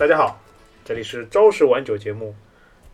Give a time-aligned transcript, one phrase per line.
[0.00, 0.40] 大家好，
[0.82, 2.34] 这里是朝十晚九节目，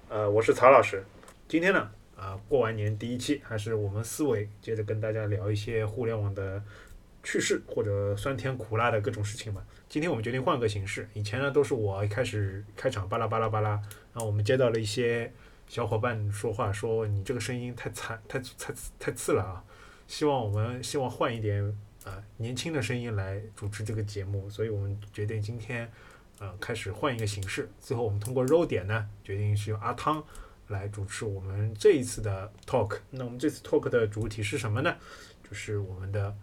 [0.08, 1.04] 呃，我是曹老师。
[1.46, 6.60] 今天呢，啊、过完年第一期，还是我们思维接着跟大家聊一些互联网的
[7.22, 9.64] 趣事或者酸甜苦辣的各种事情吧。
[9.88, 13.70] 今天我们决定换个形式，以前呢都是我一开始开场巴拉巴拉巴拉，
[14.12, 15.32] 然后我们接到了一些
[15.68, 19.64] 小伙伴说话说你这个声音太惨太太太次了啊，
[20.08, 21.62] 希望我们希望换一点
[22.04, 25.88] 啊、年轻的声音来主持这个节目，所以我们决定今天。
[26.38, 27.70] 呃，开始换一个形式。
[27.80, 30.22] 最后我们通过肉点呢，决定是由阿汤
[30.68, 32.98] 来主持我们这一次的 talk。
[33.10, 34.94] 那我们这次 talk 的主题是什么呢？
[35.48, 36.34] 就是我们的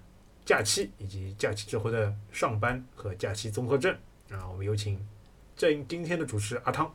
[0.45, 3.95] 假期以及假期之后的上班和假期综合症。
[4.31, 4.99] 啊，我们有请
[5.55, 6.91] 这今天的主持阿汤。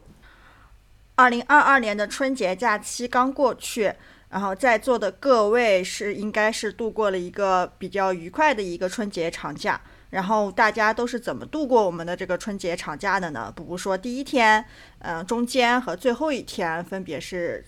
[1.15, 3.93] 二零二二年的春节假期刚过去，
[4.29, 9.81] 然后在座的各位是应该是度过了一个比较愉快的一个春节长假。
[10.11, 13.53] 然后大家都是怎么度过我们的这个春节长假的呢？
[13.55, 14.65] 比如说第一天，
[15.01, 17.65] 嗯、中间和最后一天分别是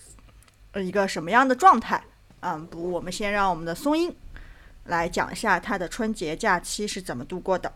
[0.73, 2.03] 呃一个什么样的状态？
[2.41, 4.15] 嗯，不我们先让我们的松英
[4.85, 7.71] 来讲一下他的春节假期是怎么度过的。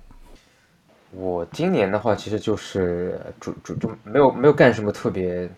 [1.10, 5.48] 我今年的话，其实就是主主就没有没有干什么特别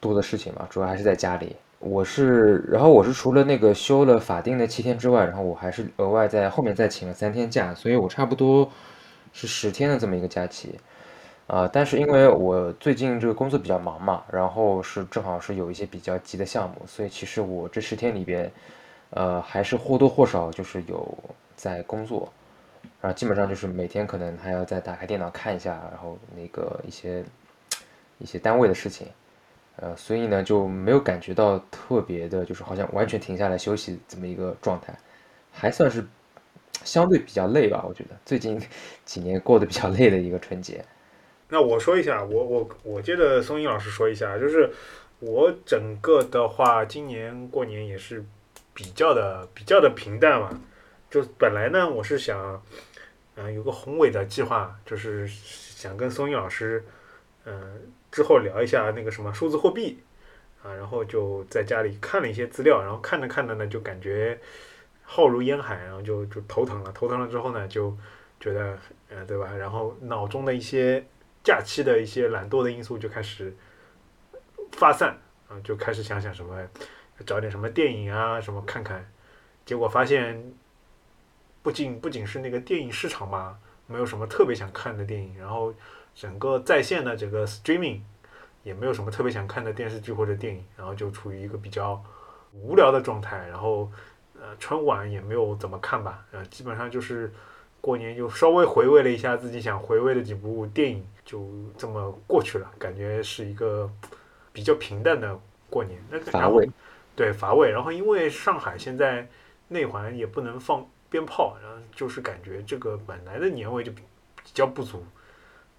[0.00, 1.54] 多的事情嘛，主要还是在家里。
[1.82, 8.70] 我是，然后我是除了那个休了法定的七天之外，然后我还是额外在后面再请了三天假，所以我差不多
[9.32, 10.78] 是十天的这么一个假期。
[11.48, 18.50] 啊、但是因为我最近这个工作比较忙嘛，然后是正好是有一些比较急的项目，所以其实我这十天里边，
[19.10, 21.18] 呃，还是或多或少就是有
[21.54, 22.32] 在工作。
[23.02, 27.22] 然后基本上就是每天可能还要再打开电脑看一下，然后那个一些
[28.18, 29.08] 一些单位的事情，
[29.76, 34.96] 呃，所以呢就没有感觉到特别的，就是好像完全停下来休息这么一个状态，
[35.50, 36.04] 还算是
[36.84, 38.60] 相对比较累吧，我觉得最近
[39.04, 40.84] 几年过得比较累的一个春节。
[41.48, 44.72] 那我说一下，我我我接着松英老师说一下，就是
[45.20, 48.24] 我整个的话，今年过年也是
[48.72, 50.60] 比较的比较的平淡嘛。
[51.10, 52.62] 就本来呢，我是想，
[53.34, 56.82] 嗯、有个宏伟的计划，就是想跟松英老师，
[57.44, 57.80] 嗯、
[58.12, 59.98] 之后聊一下那个什么数字货币
[60.62, 64.38] 啊，然后就在家里看了一些资料，然后看着看着呢，就感觉
[65.02, 67.96] 浩如烟海，然后就就头疼了，头疼了之后呢，就
[68.38, 68.78] 觉得，
[69.08, 69.52] 呃，对吧？
[69.56, 71.04] 然后脑中的一些
[71.42, 73.56] 假期的一些懒惰的因素就开始
[74.72, 75.18] 发散
[75.48, 76.56] 啊，就开始想想什么
[77.26, 79.10] 找点什么电影啊什么看看，
[79.64, 80.52] 结果发现
[81.62, 85.74] 不仅不仅是那个电影市场嘛，没有什么特别想看的电影，然后
[86.14, 88.00] 整个在线的这个 streaming
[88.62, 92.02] 也没有什么特别想看的电视剧或者电影，然后就处于一个比较
[92.52, 93.90] 无聊的状态，然后
[94.40, 97.32] 呃春晚也没有怎么看吧，呃基本上就是
[97.80, 103.90] 过年就稍微回味了一下自己想回味的几部电影，就这么过去了，感觉是一个
[104.52, 105.36] 比较平淡的
[105.68, 105.98] 过年。
[106.10, 106.68] 那乏味，
[107.16, 107.70] 对乏味。
[107.70, 109.28] 然后因为上海现在
[109.68, 114.02] 内环也不能放鞭炮，然后就是感觉这个本来的年味就比
[114.36, 115.04] 比较不足。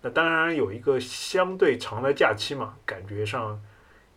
[0.05, 3.57] 那当然有一个相对长的假期嘛，感觉上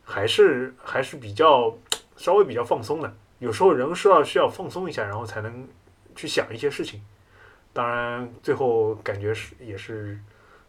[0.02, 1.72] 还是还是比较
[2.16, 3.16] 稍微比较放松的。
[3.38, 5.68] 有时候人是要需要放松一下，然后才能
[6.16, 7.00] 去想一些事情。
[7.72, 10.18] 当然，最后感觉是也是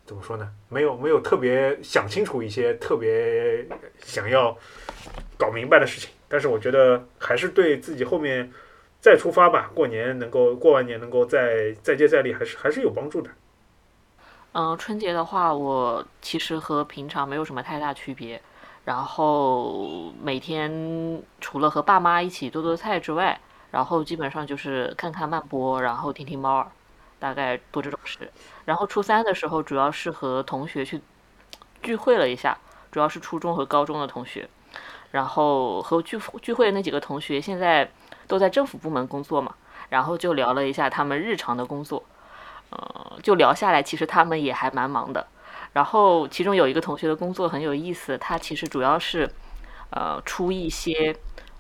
[0.06, 0.48] 怎么说呢？
[0.70, 3.66] 没有没有特别想清楚一些特别
[3.98, 4.56] 想要
[5.36, 6.12] 搞明白的事情。
[6.28, 8.52] 但是我觉得还是对自己后面
[9.00, 13.32] 再出发吧，过年能够过完年能够再再接再厉，还是还是有帮助的。
[14.60, 18.42] 嗯、春节的话，我其实和平常没有什么太大区别。
[18.86, 26.72] 然后每天除了和爸妈一起做做菜之外，然后基本上就是看看慢播，然后听听猫儿，
[27.20, 28.32] 大概做这种事。
[28.66, 31.00] 然后初三的时候，主要是和同学去
[31.84, 32.58] 聚会了一下，
[32.90, 34.50] 主要是初中和高中的同学。
[35.12, 37.88] 然后和聚聚会的那几个同学现在
[38.26, 39.54] 都在政府部门工作嘛，
[39.90, 42.02] 然后就聊了一下他们日常的工作。
[42.70, 45.28] 呃，就聊下来，其实他们也还蛮忙的。
[45.74, 49.30] 然后其中有一个同学的工作很有意思，他其实主要是
[49.92, 51.16] 呃出一些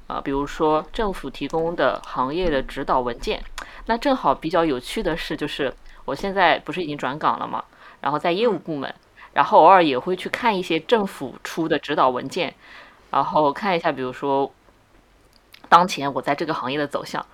[0.08, 3.44] 呃，比如说政府提供的行业的指导文件。
[3.86, 5.74] 那正好比较有趣的是，就是
[6.06, 7.64] 我现在不是已经转岗了嘛，
[8.02, 8.94] 然后在业务部门，
[9.34, 12.54] 然后偶尔也会去看一些政府出的指导文件，
[13.12, 14.52] 然后看一下，比如说
[15.70, 17.26] 当前我在这个行业的走向。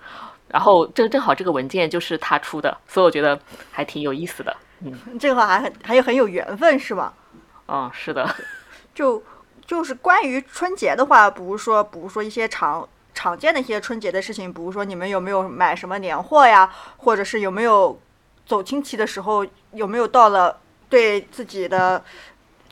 [0.54, 3.36] 然后正正好这个文件就是他出的，所以我觉得
[3.72, 4.56] 还挺有意思的。
[4.82, 7.12] 嗯 这个还很还有很有缘分是吧？
[7.66, 8.24] 嗯，是的，
[8.94, 9.20] 就
[9.66, 18.00] 就是关于春节的话，比如说比如说一些常常见的一些春节的事情，比如说你们有没有买什么年货呀，或者是有没有
[18.46, 22.00] 走亲戚的时候有没有到了对自己的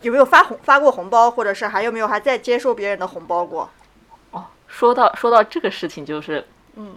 [0.02, 3.68] 有没有发红发过红包，或者是还有没有还在接受别人的红包过？
[4.30, 6.46] 哦，说到说到这个事情，就是
[6.76, 6.94] 嗯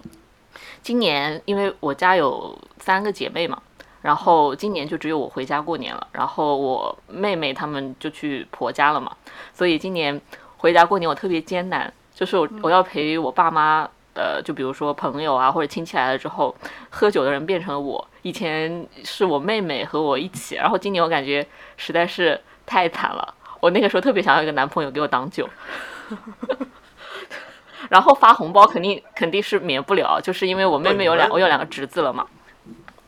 [0.85, 3.59] 今年因为我家有三个姐妹嘛，
[4.03, 9.11] 然后今年就只有我回家过年了，然后我妹妹她们就去婆家了嘛，
[9.51, 10.21] 所以今年
[10.57, 13.89] 回家过年我特别艰难，就是我我要陪我爸妈。
[14.13, 16.55] 呃，就比如说朋友啊，或者亲戚来了之后，
[16.91, 18.07] 喝酒的人变成了我。
[18.21, 21.45] 以前是我妹妹和我一起，然后今年我感觉
[21.77, 23.33] 实在是太惨了。
[23.59, 25.49] 我那个时候特别想要一个男朋友给我挡酒，
[27.95, 32.27] 然后发红包肯定肯定是免不了，就是因为我妹妹有两我有两个侄子了嘛，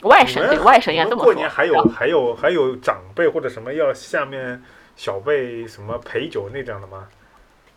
[0.03, 1.25] 外甥对外甥应该这么说。
[1.25, 4.63] 过年还有还有还有长辈或者什么要下面
[4.95, 7.03] 小辈什么陪酒那样的吗？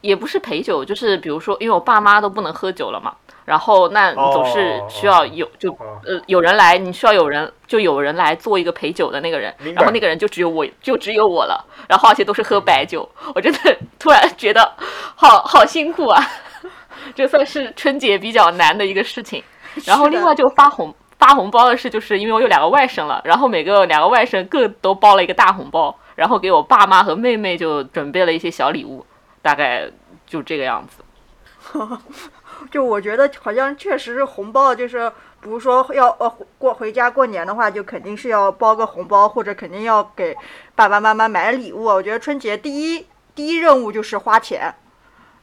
[0.03, 3.13] 也不是陪酒，就是比如说，因为我爸妈都不能喝酒了嘛，
[3.45, 5.71] 然后那总是需要有就
[6.05, 14.73] 呃有人来，你需要有人就有人来做一个陪酒的那个人，然后那个人就只有我就只有我了，然后而且都是喝白酒，我真的突然觉得
[15.15, 16.19] 好好辛苦啊，
[17.15, 19.43] 这算是春节比较难的一个事情。
[19.85, 29.05] 然后另外就发红发红包的事，就是因为我有两个外甥了，然后每个两个外甥各都包了一个大红包，然后给我爸妈和妹妹就准备了一些小礼物。
[29.43, 29.89] 大概
[30.27, 31.03] 就这个样子，
[32.71, 35.09] 就我觉得好像确实是红包，就是
[35.41, 40.37] 比如说要呃过回家过年的话，就肯定是要包个红包，或者肯定要给
[40.75, 41.85] 爸爸妈妈买礼物。
[41.85, 44.75] 我觉得春节第一第一任务就是花钱，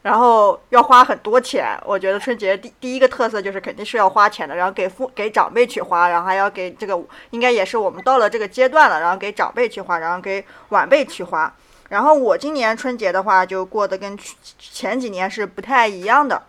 [0.08, 1.78] 然后要花很多钱。
[1.84, 11.52] 我觉得春节第第一个特色就是肯定是要花钱的，然后给父给长辈去花，然后还要给这个应该也是我们到了这个阶段了，然后给长辈去花，然后给晚辈去花。
[11.90, 14.18] 然后我今年春节的话，就过得跟
[14.58, 16.42] 前几年是不太一样的。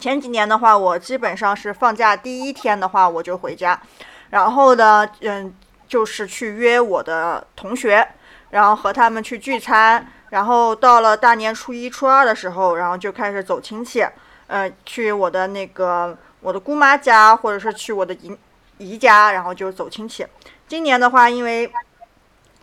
[0.00, 3.80] 前几年的话，我基本上是放假第一天的话我就回家，
[4.30, 5.54] 然后呢，嗯，
[5.86, 8.08] 就是去约我的同学，
[8.50, 10.04] 然后和他们去聚餐。
[10.30, 14.06] 然后到了大年初一、初二的时候，然后就开始走亲戚，
[14.48, 18.36] 嗯，去我的那个我的姑妈家，或者是去我的姨
[18.78, 20.26] 姨家，然后就走亲戚。
[20.66, 21.70] 今年的话，因为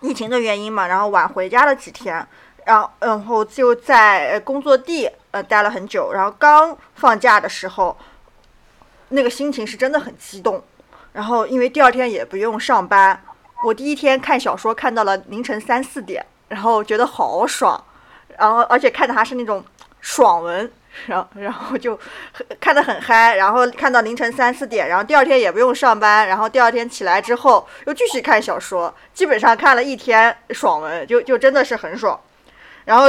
[0.01, 2.25] 疫情的原因嘛，然后晚回家了几天，
[2.65, 7.97] 然后然后就在工作地呃待了很久，然后刚放假的时候，
[9.09, 10.63] 那个心情是真的很激动，
[11.13, 13.19] 然后因为第二天也不用上班，
[13.65, 17.83] 我第一天看小说看到了凌晨三四点，然后觉得好爽，
[18.37, 19.63] 然后而且看的还是那种
[20.01, 20.71] 爽文。
[21.07, 21.99] 然后，然后就
[22.57, 32.17] 看得很嗨，然后看到凌晨三四点，然后第二天也不用上班，然后第二天起来之后又继续看小说，基本上看了一天爽文，就就真的是很爽。
[32.85, 33.07] 然后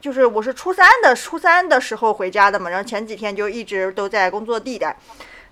[0.00, 4.96] 就是我是初三的初三的时候回家的嘛，然后前几天就一直都在工作地带，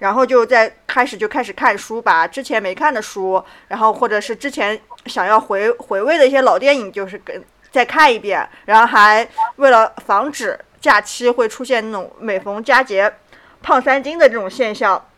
[0.00, 9.26] 然后就在开始就开始看书，把之前没看的书，然后或者是之前想要回回味的一些老电影，就是跟再看一遍，然后还
[9.56, 10.58] 为了防止。
[10.80, 13.12] 假期会出现那种每逢佳节
[13.60, 15.08] 胖三斤的这种现象，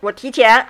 [0.00, 0.66] 我提前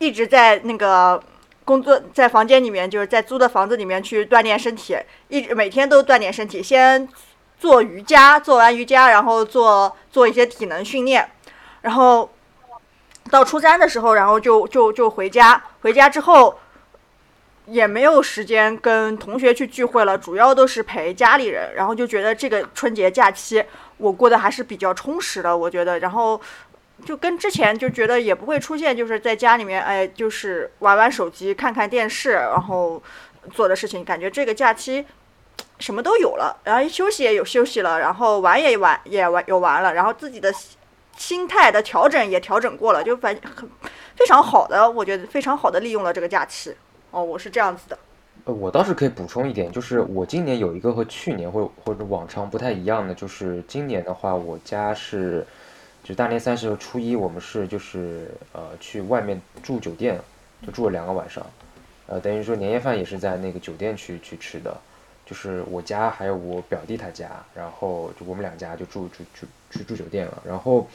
[0.00, 1.22] 一直在那个
[1.64, 7.08] 工作在房间里面，就是在租的房子里面去锻炼身体，一直每天都锻炼身体，先
[7.60, 11.30] 做瑜伽，做完瑜伽然后做做一些体能训练，
[11.82, 12.28] 然后
[13.30, 16.58] 到初三的时候，然后就就就回家，回家之后。
[17.66, 23.64] 也没有时间跟同学去聚会了，主要都是陪家里人，然后就觉得这个春节假期
[23.98, 26.40] 我过得还是比较充实的，我觉得，然后
[27.04, 33.00] 就跟之前就觉得也不会出现就是在家里面，哎，就是玩玩手机、看看电视，然后
[33.52, 35.06] 做的事情，感觉这个假期
[35.78, 40.52] 什么都有了，然后休息也有休息了，然后玩也玩也玩有玩了，然后自己的
[41.16, 43.70] 心态的调整也调整过了，就反很
[44.16, 46.74] 非常好的，我觉得非常好的利用了这个假期。
[47.12, 47.98] 哦，我是这样子的。
[48.44, 55.46] 呃，我倒是可以补充一点，就是我今年有一个和去年或或者往常不太一样的，就是今年的话，我家是，
[56.02, 60.18] 就大年三十和初一，我们是就是呃去外面住酒店，
[60.66, 61.46] 就住了两个晚上，
[62.06, 64.74] 呃，等于说年夜饭也是在那个酒店去去吃的，
[65.26, 70.88] 就是我家还有我表弟他家，然后就我们两家就住住住去住酒店了，然后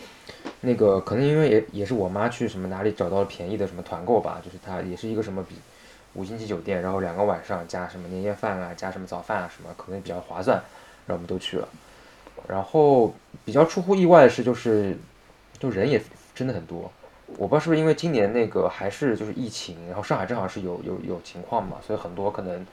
[0.60, 5.56] 那个可能因为也也是我妈去什么哪里找到了便宜的什么团购吧，就是他也是一个什么比。
[6.18, 10.58] 五星级酒店，然后两个晚上加什么年夜饭啊，加什么早饭啊，什么可能比较划算，
[11.06, 11.70] 然后我们都去了。
[12.48, 13.14] 然后
[13.46, 14.98] 比较出乎意外的是，就是
[15.60, 16.02] 就人也
[16.34, 16.92] 真的很多。
[17.38, 22.66] 我不知道是不是因为今年那个还是就是疫情，然后上海正好是有有有情况嘛，所以很多可能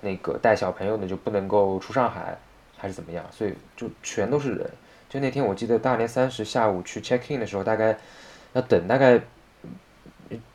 [0.00, 2.36] 那个带小朋友的就不能够出上海，
[2.76, 4.68] 还是怎么样，所以就全都是人。
[5.08, 7.96] 就那天我记得大年三十下午去 check in 的时候，大概
[8.54, 9.20] 要等大概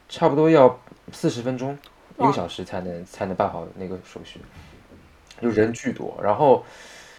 [0.10, 0.80] 差不多要
[1.12, 1.78] 四十分钟。
[2.24, 4.39] 一个小时才能才能办好那个手续，
[5.42, 6.18] 就人巨多。
[6.24, 6.63] 然后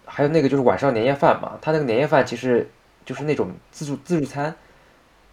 [0.05, 2.69] 还有那个就是晚上年夜饭嘛，他那个年夜饭其实
[3.05, 4.53] 就是那种自助自助餐，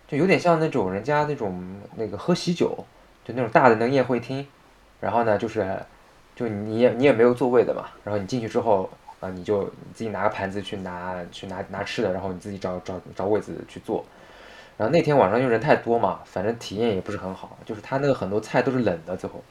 [0.06, 1.62] 就有点像那种人家那种
[1.96, 2.84] 那个喝喜酒，
[3.24, 4.46] 就那种大的那个宴会厅。
[5.00, 5.76] 然后呢，就是
[6.36, 8.88] 就你也你也没有座位的嘛，然后你进去之后
[9.18, 14.04] 啊，你就你自己拿个盘子去拿去拿拿吃的，然后你自己找找找位子去坐。
[14.76, 19.42] 然后那天晚上因为人太多嘛，反正体验也不是很好，就是他那个很多菜都是冷的，最后。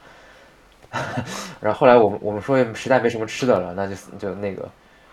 [1.61, 4.67] 然后后来我们我们说实在没什么吃的了，那就就那个。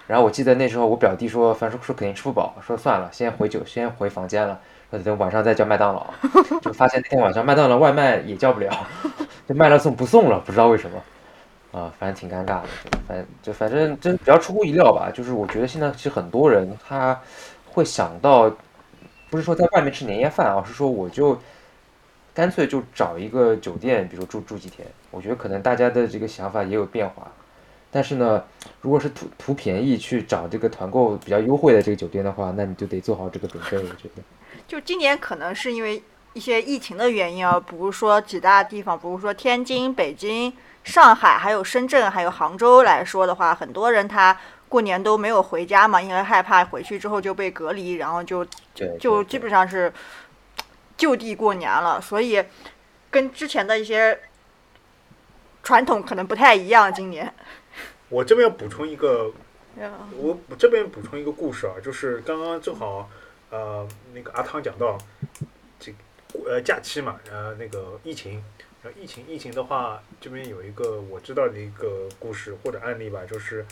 [0.06, 4.58] 然后我记得那时候我表弟说，反正说肯定吃不饱，说算了，先回酒先回房间了，
[4.90, 6.06] 说等晚上再叫麦当劳。
[6.62, 8.86] 就发现那天晚上麦当劳外卖也叫不了，
[9.48, 10.98] 就麦乐送不送了，不知道为什么。
[11.70, 12.68] 啊，反正挺尴尬的，
[13.06, 15.10] 反正就反正真比较出乎意料吧。
[15.12, 17.20] 就是我觉得现在其实很多人他
[17.70, 18.50] 会想到。
[19.30, 21.38] 不是说在外面吃年夜饭而是说我就
[22.38, 24.86] 干脆就找一个酒店，比如住住几天。
[25.10, 27.26] 我觉得可能大家的这个想法也有变化，
[27.90, 28.44] 但是呢，
[28.80, 33.76] 如果是图图便宜去找这个团购比较优惠的这个酒店的话，那你就得做好这个准备。
[33.78, 34.22] 我觉得，
[34.68, 36.00] 就今年可能是因为
[36.32, 40.52] 一些疫情的原因啊，比如说几大地方，比如说天津、北京、
[40.84, 44.38] 上海，还有深圳，还有杭州来说的话，很多人他。
[44.70, 48.46] 过年都没有回家嘛，因为害怕回去之后就被隔离，然后就
[49.00, 49.90] 就基本上是
[50.98, 52.44] 就地过年了，所以
[53.10, 54.20] 跟之前的一些
[55.62, 56.92] 传统可能不太一样。
[56.92, 57.32] 今年
[58.10, 59.32] 我这边要补充一个，
[60.18, 63.08] 我这边补充一个故事啊，就是刚刚正好
[63.48, 64.98] 呃那个阿汤讲到
[65.80, 65.94] 这
[66.44, 68.44] 呃假期嘛，呃那个疫情，
[68.82, 73.64] 然后疫情疫情的话，这边有一个我知道的一个故事或者案例吧，就是。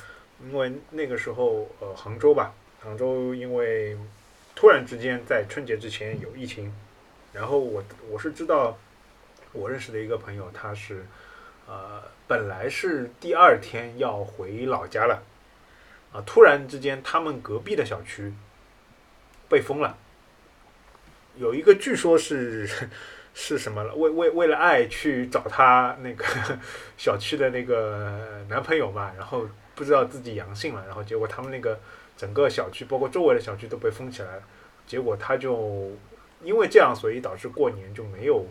[0.50, 2.52] 因为那个时候，呃，杭州吧，
[2.82, 3.96] 杭州因为
[4.54, 6.70] 突然之间在春节之前有疫情，
[7.36, 8.76] 然后我我是知道，
[9.52, 11.04] 我认识的一个朋友，他是
[11.68, 15.22] 呃本来是第二天要回老家了，
[16.12, 18.32] 啊，突然之间他们隔壁的小区
[19.48, 19.96] 被封了，
[21.36, 22.66] 有一个据说是
[23.34, 26.24] 是什么了，为为为了爱去找他那个
[26.96, 29.46] 小区的那个男朋友嘛，然后。
[29.76, 31.78] 不知道自己阳性了，然后结果他们那个
[32.16, 34.42] 整个小区，包括周围的小区都被封起来了。
[34.86, 35.90] 结果他就
[36.42, 38.46] 因为这样，所以导致过年就没有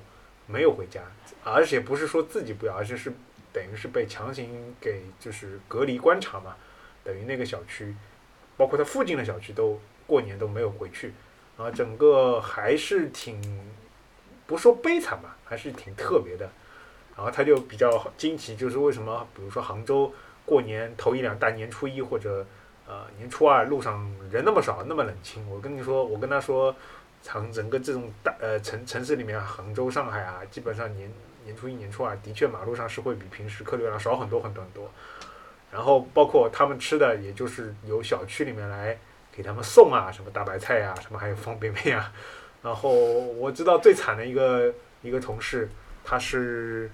[0.48, 1.01] 没有回家，
[1.44, 3.12] 而且不是说自己不要，而且是
[3.51, 6.56] 等于是被强行给就是隔离观察嘛。
[7.04, 7.96] 等于那个小区，
[8.58, 11.13] 包括他附近的小区都过年都没有回去，
[11.58, 13.39] 啊，整个还是挺
[14.48, 16.50] 不说悲惨吧，还是挺特别的。
[17.15, 20.13] 然后他就比较惊奇，就是为什么比如说杭州。
[20.48, 22.46] 过年头一两大年初一或者
[22.86, 26.75] 呃年初二路上人那么少那么冷清，我跟你说，我跟他说，
[27.25, 31.12] 长整个这种大呃城城市里面，杭州、上海啊，基本上年
[31.44, 34.88] 年初一、年初二的确马路上是会比平时客流量少很多很多很多。
[35.72, 38.96] 然后包括他们吃的，也就是由小区里面来
[39.32, 42.13] 给他们送啊，什么大白菜呀，什么还有方便面啊。
[42.62, 45.67] 然后我知道最惨的一个一个同事，
[46.03, 46.91] 他是。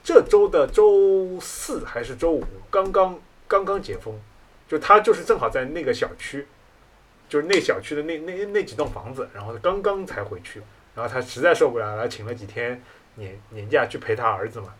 [0.00, 4.18] 这周的周四还是周五，刚刚刚刚解封，
[4.66, 6.46] 就他就是正好在那个小区，
[7.28, 10.62] 就是那小区的那那那几栋房子，然后刚刚才回去，
[10.94, 12.82] 然后他实在受不了，他请了几天
[13.14, 14.74] 年年假去陪他儿子嘛，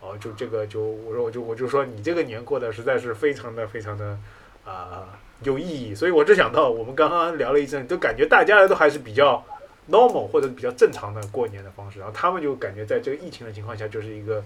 [0.00, 4.18] 哦，就这个就我说我就我就说你这个年过得实在是非常的非常的
[4.64, 9.44] 啊有意义，所以我只想到我们刚刚聊了一阵，都感觉大家都还是比较
[9.90, 14.42] normal 或者比较正常的过年的方式，然后他们就感觉在这个疫情的情况下就是一个。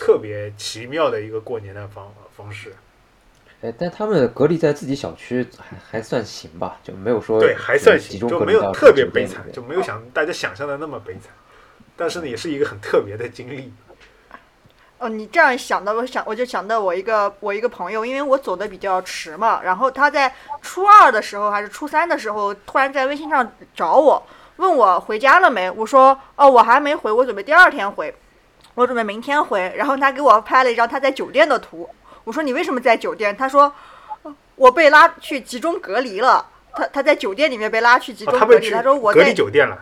[0.00, 2.72] 特别奇妙的一个过年的方方式，
[3.60, 11.32] 哎，但他们隔离在自己小区还还算行吧，就没有说对还算行，就没有特别悲惨，就没有想大家想象的那么悲惨，
[11.96, 13.72] 但是呢，也是一个很特别的经历。
[14.98, 24.22] 哦，你这样想到，我想我就想到我一个我一个朋友，因为我走的比较迟嘛，然后他在初二的时候还是初三的时候，突然在微信上找我，
[24.56, 25.68] 问我回家了没？
[25.68, 28.14] 我说哦，我还没回，我准备第二天回。
[28.74, 31.88] 我准备明天回，然后他给我拍了一张他在酒店的图。
[32.28, 33.34] 我说你为什么在酒店？
[33.34, 33.72] 他说
[34.54, 36.44] 我被拉去集中隔离了。
[36.74, 38.70] 他他在酒店里面被拉去集中隔离。
[38.70, 39.78] 他说我隔离酒店了。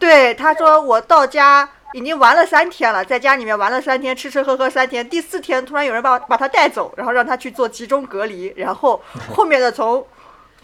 [0.00, 5.08] 对，他说我到家已经玩了三天了，在家里面玩了三天，吃吃喝喝三天。
[5.08, 8.52] 第四天突然有人把把他带走，然后让他去做集中隔离。
[8.56, 9.00] 然后
[9.32, 10.04] 后面的从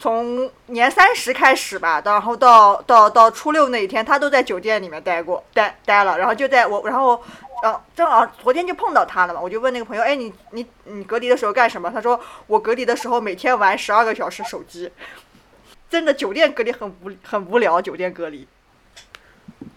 [0.00, 6.18] 从年三十开始吧，然后到到到初六那一天，他都在酒店里面待过，待待了。
[6.18, 7.22] 然后就在我然后。
[7.62, 11.90] 呃，正好昨天就碰到他了嘛，我就问那个朋友，哎，你你你隔离的时候干什么？
[11.90, 14.90] 他说我隔离的时候每天玩十二个小时手机，
[15.88, 18.46] 真的酒店隔离很无很无聊，酒店隔离。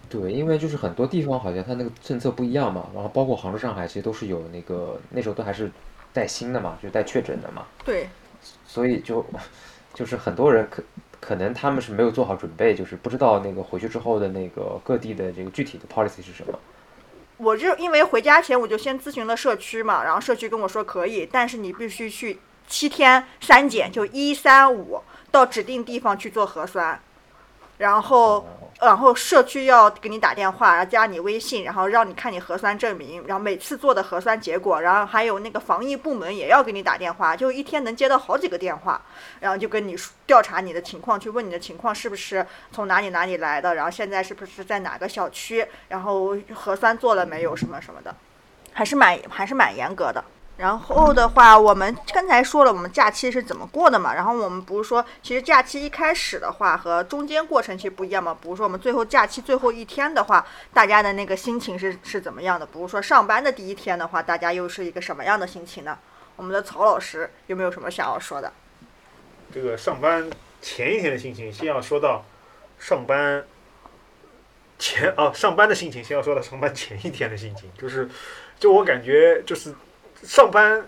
[0.10, 5.72] 对，因为就是很多地方好像它那个政策不一样嘛，然后包括杭州、上海，其实都是有那个那时候都还是
[6.12, 8.10] 带薪的嘛，就带确诊的嘛，对，
[8.66, 9.26] 所以就
[9.94, 10.84] 就是很多人可
[11.20, 16.60] 可能他们是没有做好准备，就是不知道那个回去之后的那个各地的这个具体的 policy 是什么。
[17.40, 27.02] 我就因为回家前我就先咨询了社区嘛，然后社区跟我说可以，但是你必须去七天三检，就一三五到指定地方去做核酸，
[27.80, 28.46] 然后
[28.80, 39.02] 然后社区要给你打电话，然后加你微信，然后让你看你核酸证明，然后每次做的核酸结果，然后还有那个防疫部门也要给你打电话，就一天能接到好几个电话，
[39.40, 48.16] 然后就跟你调查你的情况，去问你的情况是不是从哪里哪里来的，然后现在是不是在哪个小区，然后核酸做了没有什么什么的，
[48.74, 50.24] 还是蛮还是蛮严格的。
[50.60, 58.38] 然后的话，我们刚才说了我们假期是怎么过的嘛，然后我们不是说，其实假期一开始的话和中间过程其实不一样嘛。
[58.42, 62.66] 比如说我们最后假期最后一天的话，大家的那个心情是是怎么样的？
[62.66, 65.98] 比如说上班的第一天的话，大家又是一个什么样的心情呢？
[66.36, 68.52] 我们的曹老师有没有什么想要说的？
[69.54, 70.30] 这个上班
[70.62, 72.26] 前一天的心情，先要说到
[72.78, 73.46] 上班
[74.78, 78.10] 前哦，上班的心情，先要说到上班前一天的心情，就是，
[78.60, 79.74] 就我感觉就是
[80.24, 80.86] 上班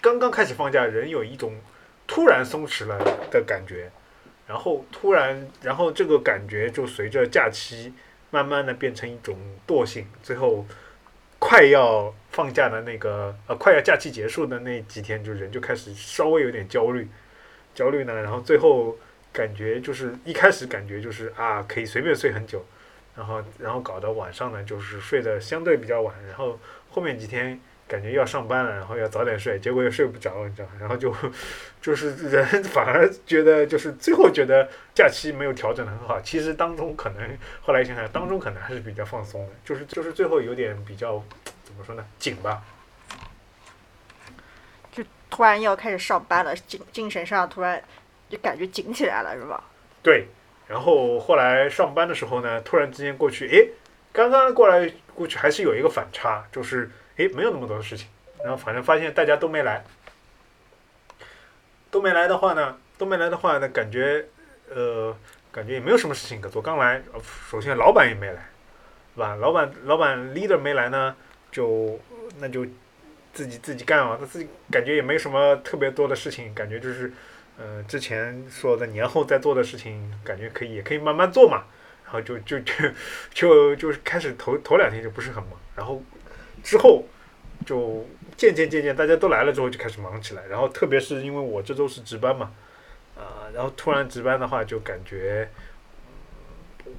[0.00, 1.54] 刚刚开始放假，人有一种
[2.06, 2.98] 突然松弛了
[3.30, 3.90] 的感觉，
[4.46, 7.92] 然后突然，然后这个感觉就随着假期
[8.30, 9.36] 慢慢的变成一种
[9.66, 10.64] 惰性，最后
[11.38, 17.08] 快要放假的那个呃，快要假期结束的那几天，就人就开始稍微有点焦虑。
[17.74, 18.96] 焦虑呢，然后最后
[19.32, 22.64] 感觉就是一开始感觉就是啊，可以随便睡很久，
[23.16, 26.58] 然后然后搞得晚上呢就是睡得相对比较晚，然后
[26.90, 27.60] 后面几天
[27.90, 30.68] 感觉要上班了，然后要早点睡，结果又睡不着，你知道？
[30.78, 31.12] 然后就
[31.82, 41.20] 就是人反而觉得就是最后觉得假期没有调整的很好，其实当中可能后来想想当中可能还是比较放松的，就是就是最后有点比较
[41.64, 42.62] 怎么说呢紧吧，
[44.92, 47.82] 就突然要开始上班了，精精神上突然
[48.28, 49.64] 就感觉紧起来了，是吧？
[50.00, 50.28] 对，
[50.68, 53.70] 然后后来上班的时候呢，突然之间过去，诶，
[54.12, 54.88] 刚刚过来
[55.20, 58.08] 过去还是有一个反差，就是诶没有那么多的事情，
[58.42, 59.84] 然后反正发现大家都没来，
[61.90, 64.24] 都没来的话呢，都没来的话呢，感觉
[64.74, 65.14] 呃
[65.52, 66.62] 感觉也没有什么事情可做。
[66.62, 67.02] 刚来，
[67.50, 68.48] 首先老板也没来，
[69.14, 69.34] 是吧？
[69.34, 71.14] 老板老板 leader 没来呢，
[71.52, 72.00] 就
[72.38, 72.64] 那就
[73.34, 77.12] 自己自己干嘛，他自己感觉也没什么特别多的事情，感觉就是。
[77.58, 81.64] 呃，之前说的年后再做的事情，感觉可以，也可以慢慢做嘛。
[82.10, 82.74] 然后就就就
[83.32, 86.02] 就就是开始头头两天就不是很忙，然后
[86.62, 87.04] 之后
[87.64, 88.04] 就
[88.36, 90.44] 渐渐渐渐大家都来了之后就开始忙起来。
[90.48, 92.52] 然后特别是因为我这周是值班嘛，
[93.16, 95.48] 啊、然后突然值班的话，就感觉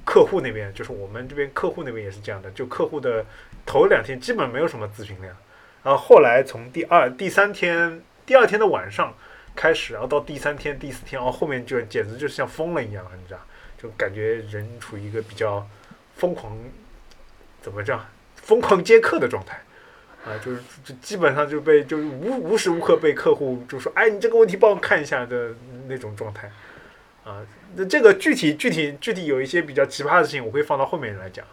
[0.04, 3.26] 客户那边就是我们这边客户那边也是这样的，就客户的
[3.66, 5.36] 头两天基本没有什么咨询量，
[5.82, 9.14] 然后后来从第二、第三天、第二天的晚上。
[9.54, 13.40] 开始，然后到第三天、第四天，然后后面就简直就像疯了一样，你知道，
[13.82, 15.66] 就感觉人处于一个比较
[16.14, 16.56] 疯狂，
[17.60, 19.60] 怎么讲，疯狂接客的状态，
[20.24, 25.54] 啊，就是就基本上就被就是无无时无刻被客户就说，哎，你这个问题帮我看一下的
[25.88, 26.48] 那种状态，
[27.24, 31.44] 啊，那这个具体具体具体有一些比较奇葩的事情，我会放到后面来讲，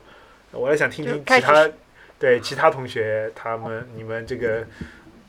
[0.52, 1.70] 我也想听听其他
[2.20, 4.68] 对其他同学他们你们这个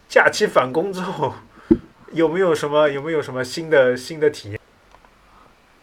[0.09, 1.35] 假期返工之后。
[2.13, 4.60] 有没有什么有没有什么新的新的体验？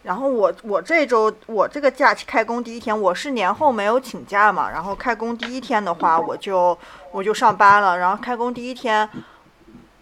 [0.08, 6.78] 然后我我这周我这个假期开工第一天，我是年后没有请假嘛，然后开工第一天的话，我就
[7.12, 7.98] 我就上班了。
[7.98, 9.10] 然后开工第一天，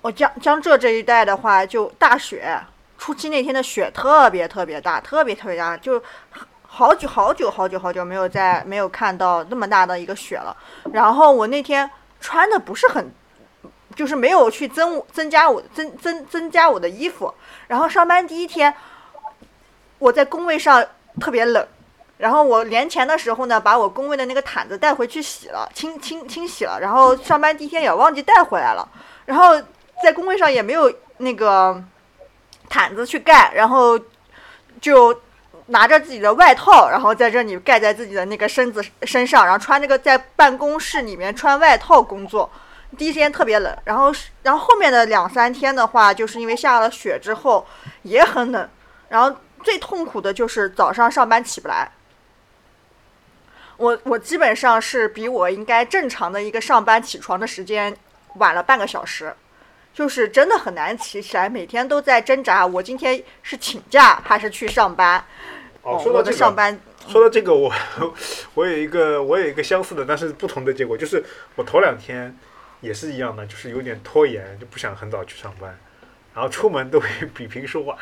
[0.03, 2.55] 我江江浙这一带的话就大雪，
[2.99, 5.99] 初七那天的雪特别特别大，特别特别大，就
[6.67, 10.55] 好久好久好久好久没有在没有看到那么大的一个雪了。
[10.93, 11.89] 然后我那天
[12.21, 13.11] 穿的不是很。
[13.95, 17.33] 就是没有去增增加我增增增加我的衣服，
[17.67, 18.73] 然后上班第一天，
[19.99, 20.85] 我在工位上
[21.19, 21.65] 特别冷，
[22.17, 28.87] 然后我年前的时候呢，把我工位的那个毯子带回去洗了，清清清洗了，然后上班第一天也忘记带回来了，
[29.25, 29.61] 然后
[30.03, 31.81] 在工位上也没有那个
[32.69, 33.99] 毯子去盖，然后
[34.81, 35.17] 就
[35.67, 42.49] 拿着自己的外套，然后在这里盖在自己的那个身子身上，然后穿这个在办公室里面穿外套工作。
[42.97, 47.65] 第一时间特别冷，然后然后后面的两三天的话，就是因为下了雪之后
[48.03, 48.69] 也很冷，
[49.09, 51.91] 然后最痛苦的就是早上上班起不来。
[53.77, 57.97] 我我基本上是比我应该正常的一个上班起床的时间
[58.35, 59.35] 晚了半个小时，
[59.93, 65.25] 就是真的很难起起来，每天都在挣扎，我今天是请假还是去上班？
[65.81, 67.73] 哦，说到这个，我的上班说到这个，我
[68.53, 71.25] 我有一个我有一个相似的，但是不同的结果，就是
[71.55, 72.33] 我头两天
[72.79, 75.77] 也是一样的，就是有点拖延，就不想很早去上班，
[76.33, 77.97] 然后出门都会 比平时晚，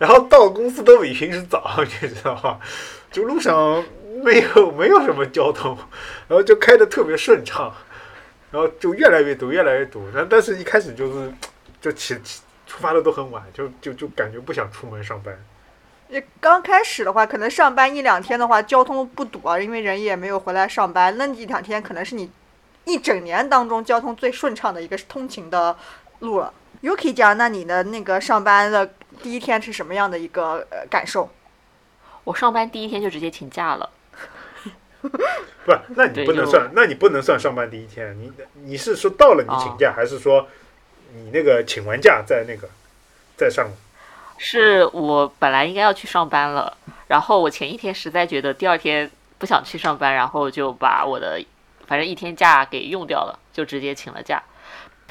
[0.00, 2.58] 然后到公司都比平时早， 你知道吗？
[3.12, 3.84] 就路上
[4.24, 5.76] 没有没有什么交通，
[6.26, 7.70] 然后就开的特别顺畅，
[8.50, 10.02] 然后就越来越堵，越来越堵。
[10.14, 11.30] 但但是一开始就是
[11.82, 15.38] 就起起出发的都很晚，就就就感觉不想出门上班。
[16.08, 21.14] 也刚开始的话，可能上班一两天的话，交通不堵啊，因为人也没有回来上班。
[21.18, 22.30] 那一两天可能是你
[22.84, 25.76] 一整年当中交通最顺畅的一个通勤的
[26.20, 26.52] 路了。
[26.82, 28.90] Yuki 讲，那你的那个上班的
[29.22, 31.30] 第一天是什么样的一个呃感受？
[32.24, 33.90] 我上班第一天就直接请假了。
[35.00, 38.14] 不，那你不能算，那你不能算上班第一天。
[38.20, 38.30] 你
[38.64, 40.46] 你是说到了你请假，还是说
[41.14, 42.68] 你那个请完假再那个
[43.36, 43.68] 再上？
[44.36, 46.76] 是我本来应该要去上班了，
[47.08, 51.42] 然后我前一天实在觉得第二天不想去上班，然后就把我的
[51.86, 54.42] 反正一天假给用掉了，就直接请了假。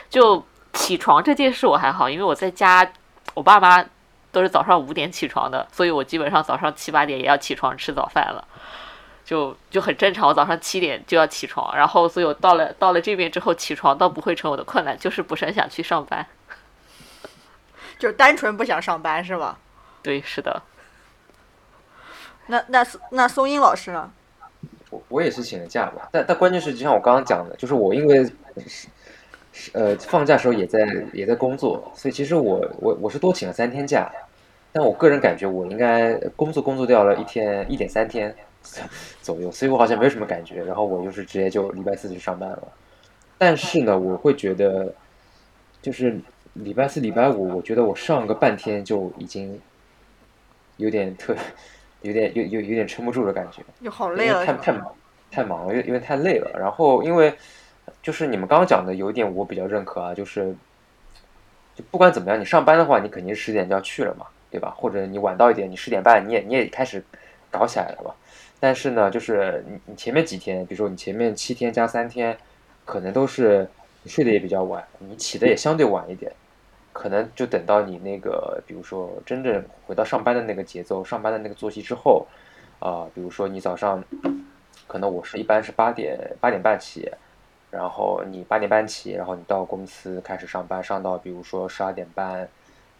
[0.09, 0.43] 就
[0.73, 2.91] 起床这件事我还好，因为我在家，
[3.33, 3.85] 我爸妈
[4.31, 8.47] 都是早上五点起床的，所以我基本上早上七八点也要起床吃早饭了，
[9.25, 10.27] 就就很正常。
[10.27, 16.25] 我早上七点就要起床，然后所以我到了到了这边之后起床倒不会成我的困难，就是不是很想去上班。
[17.97, 19.57] 就是单纯不想上班是吧？
[20.01, 20.61] 对，是的。
[22.47, 24.11] 那那那松英老师呢？
[24.89, 28.27] 我我也是请了假吧，但但关键是就像我刚刚讲的，就是我因为
[29.73, 34.11] 呃放假时候也在也在工作，所以其实我我我是多请了三天假，
[34.71, 38.35] 但我个人感觉我应该工作工作掉了一天一点三天
[39.21, 42.67] 左右，所以我好像没有什么感觉，然后我就是直接就礼拜四去上班了。
[43.37, 44.93] 但是呢，我会觉得
[45.81, 46.19] 就是。
[46.53, 49.57] 礼拜四、礼拜五，我觉得我上个半天就已经
[50.77, 51.33] 有点特，
[52.01, 54.95] 有点有有有点撑不住的感觉，就好累了，太太忙
[55.31, 56.51] 太忙了，因为因为太累了。
[56.59, 57.33] 然后因为
[58.01, 60.55] 就是你们刚刚讲的有一点我比较认可啊，就是
[61.75, 64.73] 就不管怎么样，你上班的话，你肯定十点就要去了嘛，对吧？
[64.77, 67.03] 或者你晚到一点，你十点半你也你也开始
[67.51, 68.15] 搞起来了吧？
[68.59, 72.37] 但是呢，就是你你前面几天，比如说你前面七天加三天，
[72.85, 73.67] 可能都是
[74.05, 76.31] 睡得也比较晚，你起的也相对晚一点。
[76.91, 82.27] 可能就等到你那个，比如说真正回到上班的那个节奏、上班的那个作息之后，
[82.79, 84.03] 啊，比如说你早上，
[84.85, 87.09] 可能我是一般是八点八点半起，
[87.71, 92.47] 然后你八点半起，然后你到公司开始上班，上到比如说十二点半，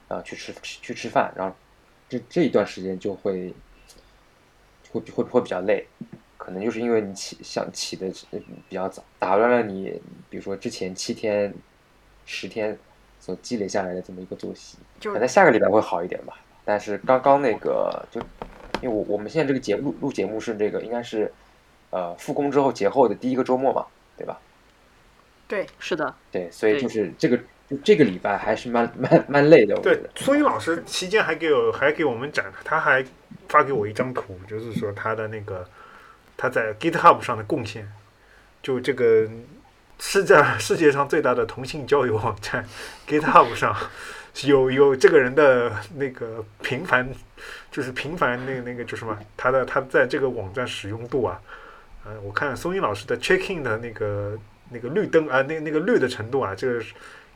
[0.08, 1.56] 呃，去吃去吃饭，然后
[2.08, 3.54] 这这一段时间就会
[4.92, 5.86] 会会会比较累，
[6.38, 8.08] 可能就是因为你起想起的
[8.68, 11.54] 比较早，打乱了你，比如说之前七天
[12.26, 12.78] 十天。
[13.22, 16.40] 所积累下来的这么一个作息，可能下个礼拜会好一点吧。
[16.64, 18.22] 但是刚刚那个，就
[18.82, 21.30] 因为我我们现在这个节录录节目是这个应该是，
[21.90, 24.40] 呃，复工之后节后的第一个周末嘛，对吧？
[25.50, 27.38] 对，是的，对，所以就是这个
[27.84, 29.76] 这个礼拜还是蛮蛮蛮累的。
[29.82, 33.04] 对，苏英老师期间还给我还给我们展，他还
[33.50, 35.68] 发给我一张图，就是说他的那个
[36.38, 37.92] 他在 GitHub 上的贡献，
[38.64, 39.28] 就这个。
[40.02, 42.66] 是在世界上最大的同性交友网站
[43.06, 43.76] GitHub 上，
[44.46, 47.06] 有有这个人的那个频繁，
[47.70, 51.42] 就是频繁那个那个就什么，他的他在这个网站使用度啊，
[52.06, 54.40] 嗯，我看松英老师的 Checking 的那个
[54.72, 56.82] 那个绿灯啊，那那个绿的程度啊，这个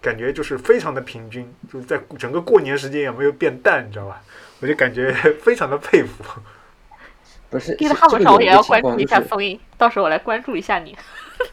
[0.02, 4.22] 感觉就是非常的平均，就是在整个过年时间也没有变淡，你知道吧？
[4.62, 6.24] 我就感觉非常的佩服。
[7.50, 10.98] 不是，GitHub 上我也要关注一下松英，到时候我来关注一下你。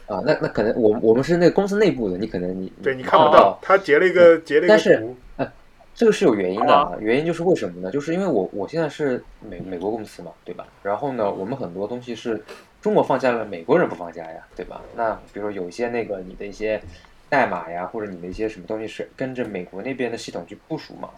[0.07, 5.51] 啊，那那可能我我们是那个公司内部的，你可能你对你看不到，他截了一个截了一个图，哎，
[5.93, 7.91] 这个是有原因的，原因就是为什么呢？
[7.91, 10.65] 就是因为我我现在是美美国公司嘛，对吧？
[10.81, 12.43] 然后呢，我们很多东西是
[12.81, 14.81] 中国放假了，美国人不放假呀，对吧？
[14.95, 16.81] 那比如说有一些那个你的一些
[17.29, 21.11] 代码呀，或者你的一些什么东西是跟着美国那边的系统去部署嘛，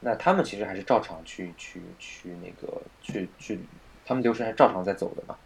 [0.00, 3.60] 那他们其实还是照常去去去那个去去，
[4.04, 5.36] 他们流程还照常在走的嘛。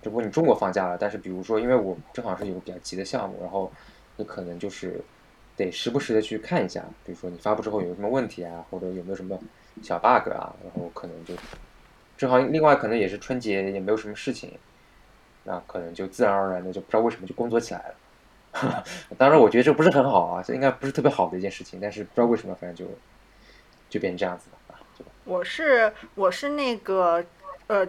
[0.00, 3.70] 只不过你中国放假了，但是比如说，因为我正好是有个比较急的项目，然后
[4.16, 5.00] 你可能就是
[5.56, 9.38] 得时不时的去看一下，比如说你发布之后有什么问题啊，或者有没有什么
[9.82, 11.34] 小 bug 啊，然后可能就
[12.16, 14.52] 正好另外可能也是春节也没有什么事情，
[15.44, 18.84] 那可能就自然而然的就不知道为什么就工作起来了。
[19.16, 22.92] 当然，我觉得这不是很好啊，这应该不是特别好的一件事情，但是不知道为什么，反正就
[23.88, 24.80] 就变成这样子了啊。
[25.24, 27.24] 我是我是那个
[27.66, 27.86] 呃。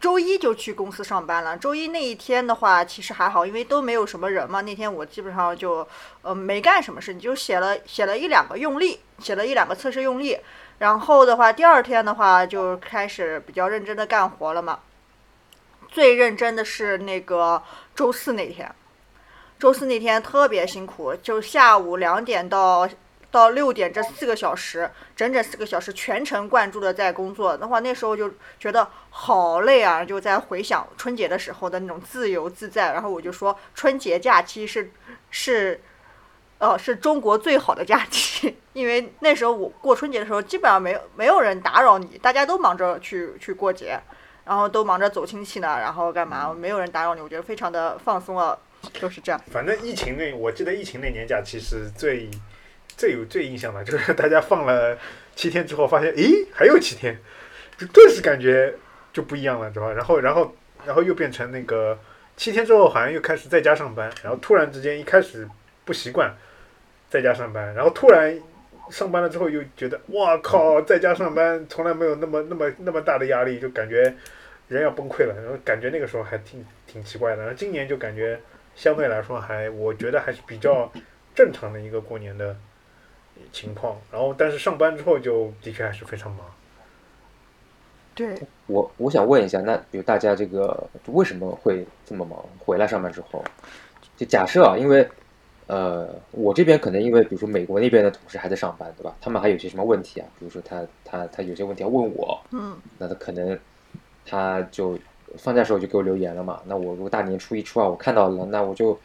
[0.00, 1.54] 周一就去公司上班了。
[1.58, 4.62] 周一那一天的话，其实还好，因为都没有什么人嘛。
[4.62, 5.86] 那天我基本上就，
[6.22, 10.38] 呃，没干什么事，你就写了写了一两个用例，写了一两个测试用例。
[10.78, 14.80] 然后的话，第二天的话就开始比较认真的干活了嘛。
[15.90, 17.62] 最认真的是那个
[17.94, 18.72] 周四那天，
[19.58, 22.88] 周四那天特别辛苦，就下午两点到
[23.30, 27.56] 到六点这四个小时，整整四个小时全程贯注的在工作。
[27.56, 32.92] 的话，那时候就觉得好累啊，就在回想春节的时候的那种自由自在。
[32.92, 34.92] 然后我就说，春节假期是
[35.30, 35.80] 是。
[36.60, 43.98] 呃，是中国最好的假期， 因为那时候我过春节的时候，基本上没有没有人打扰你，大家都忙着去去过节，
[44.50, 48.58] 然后都忙着走亲戚呢，然后干嘛，没有人打扰你，我觉得非常的放松啊，
[48.94, 49.40] 就是这样。
[49.48, 52.28] 反正疫情那，我记得疫情那年假期是最
[52.96, 54.98] 最有最印象的， 就是大家放了
[55.36, 57.16] 七天之后，发现，咦，还有七天，
[57.78, 58.74] 就顿时感觉
[59.12, 59.92] 就不一样了，知道吧？
[59.92, 60.52] 然后，然后，
[60.84, 61.96] 然后又变成那个
[62.36, 65.48] 七天之后，好像又开始在家上班，然后突然之间一开始
[65.84, 66.34] 不习惯。
[67.08, 68.36] 在家上班，然后突然
[68.88, 74.14] 上班了之后又觉得，哇靠，在家上班从来没有那么那么那么大的压力，就感觉
[74.70, 75.34] 人要崩溃了。
[75.42, 77.42] 然后感觉那个时候还挺挺奇怪的。
[77.42, 78.40] 然后今年就感觉
[78.74, 80.90] 相对来说还，我觉得还是比较
[81.34, 82.56] 正常的一个过年的
[83.52, 84.00] 情况。
[84.10, 86.46] 然后但是上班之后就的确还是非常忙。
[88.14, 88.34] 对，
[88.66, 92.42] 我我想问一下，那比如大家这个为什么会这么忙？
[92.58, 93.44] 回来上班之后，
[94.16, 95.06] 就假设啊，因为。
[95.66, 99.16] 呃，我这边可能因为，比如说美国那边的同事还在上班，对吧？
[99.20, 100.26] 他们还有些什么问题啊？
[100.36, 103.56] 比如说他他他有些问题要问我，嗯，那他可能
[104.26, 104.98] 他就
[105.38, 106.60] 放假时候就给我留言了嘛。
[106.66, 108.98] 那我如果大年初一、初二我看到了，那我就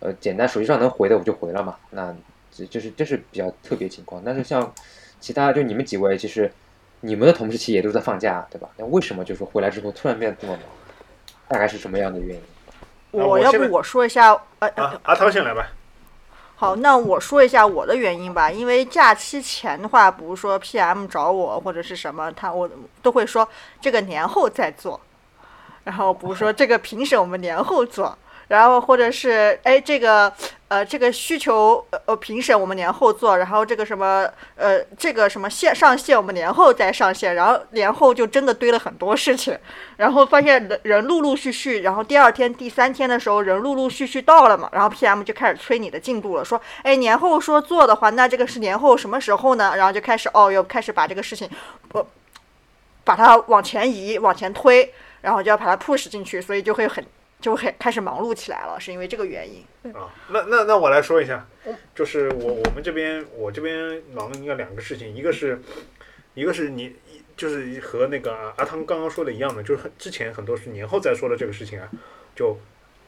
[0.00, 1.76] 呃简单手机上能回的我就回了嘛。
[1.90, 2.14] 那
[2.50, 4.22] 这就是这是比较特别情况。
[4.24, 4.72] 但是像
[5.20, 6.50] 其他就你们几位，其实
[7.00, 8.68] 你们的同事其实也都在放假，对吧？
[8.76, 10.62] 那为什么就是回来之后突然变得这么忙？
[11.48, 12.42] 大概是什么样的原因？
[13.10, 14.68] 我要不我说一下，呃，
[15.02, 15.66] 阿涛先来吧。
[16.60, 18.50] 好，那我说一下我的原因吧。
[18.50, 22.68] 因为假期前的话，比如说 PM 找我或者是什么，他我
[23.00, 23.48] 都会说
[23.80, 25.00] 这个年后再做。
[25.84, 28.18] 然后比如说这个评审我们年后做。
[28.48, 30.32] 然后或者是哎，这个
[30.68, 39.58] 呃，这个需求呃评审我们年后做，然后这个什么呃，这个什么线上线我们年后再上线，然后年后就真的堆了很多事情，
[39.96, 49.74] 然后发现人人陆陆续续，然后第二天、第三天的时候人陆陆续续到了嘛，然后 PM 就开始催你的进度了，说哎年后说做的话，那这个是年后什么时候呢？
[49.76, 51.48] 然后就开始哦，又开始把这个事情
[51.88, 52.06] 不
[53.04, 57.04] 把它往前移、往前推，然后就要把它 push 进去，所以就会很。
[57.40, 59.64] 就很开始忙碌起来了，是因为这个原因。
[59.92, 61.46] 啊，那那那我来说一下，
[61.94, 65.60] 就是我我们这边我这边忙应该两个事情，一个是，
[66.34, 66.96] 一个是你
[67.36, 71.88] 就是和那个阿汤刚刚说的一样的，就是之前很多是年后再说的这个事情啊，
[72.34, 72.58] 就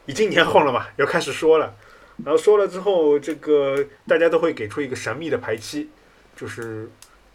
[0.06, 1.74] 已经年后了嘛，要开始说了，
[2.24, 5.90] 然后说了之后，这个大家都会给出一个神秘的排期，
[6.36, 6.88] 就是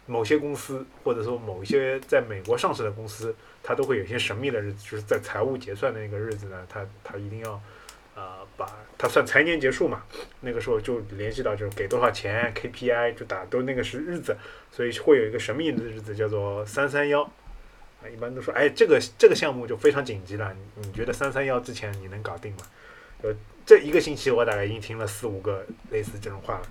[0.06, 3.36] 某些公司或者说某一些在美国上市的公司。
[3.68, 7.60] 他都会有一些神秘的日子，就是在财务结算的那个日子呢，他他一定要，
[8.14, 8.64] 呃，把
[8.96, 10.04] 他算财年结束嘛，
[10.40, 14.36] 那个时候就联系到就是给多少钱 KPI 就打都那个是日子，
[14.70, 22.58] 所以会有一个神秘的日子叫做三三幺，啊，一般都说哎这个这个项目就非常紧急了，你觉得三三幺之前你能搞定吗？
[23.22, 23.34] 呃，
[23.66, 26.66] 这一个星期我大概已经听了四五个类似这种话了，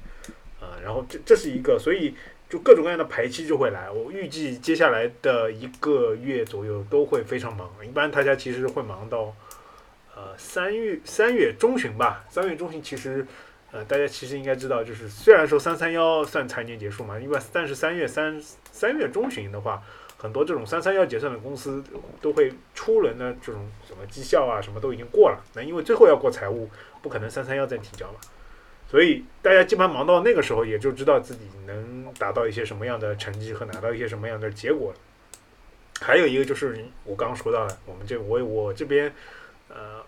[0.61, 2.15] 啊，然后这这是一个，所以。
[2.47, 7.69] 就各种各样的排期就会来，我预计接下来的一个月左右都会非常忙。
[7.83, 9.33] 一般大家其实会忙到，
[10.15, 12.23] 呃，三月三月中旬吧。
[12.29, 13.25] 三月中旬其实，
[13.71, 18.39] 呃，大家其实应该知道，就是虽然说三三幺算财年结束嘛，因为但是三月三
[18.71, 19.81] 三月中旬的话，
[20.15, 21.83] 很多这种三三幺结算的公司
[22.21, 25.43] 都会出轮的这种什么绩效啊，什么都已经过了。
[25.55, 26.69] 那因为最后要过财务，
[27.01, 28.19] 不可能三三幺再提交嘛。
[28.87, 34.93] 所以大家基本上忙到那个时候，也就知道自己能达到一些什么样的成绩和拿到一些什么样的结果。
[35.99, 39.11] 还有一个就是我刚刚说到的，我们这我我这边，
[39.69, 40.03] 呃，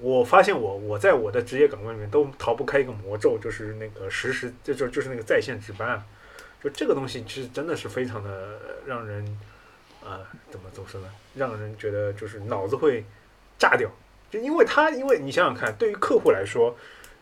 [0.00, 6.02] 我发现我我在我的职业岗位里面都逃不开一个魔咒，就是那个实时，就就就是那个在线值班。
[6.64, 9.24] 就这个东西其实真的是非常的让人，
[10.02, 11.08] 啊，怎么怎么说呢？
[11.34, 13.04] 让人觉得就是脑子会
[13.58, 13.90] 炸掉。
[14.30, 16.74] 就因为他，因为你想想看，对于客户来说，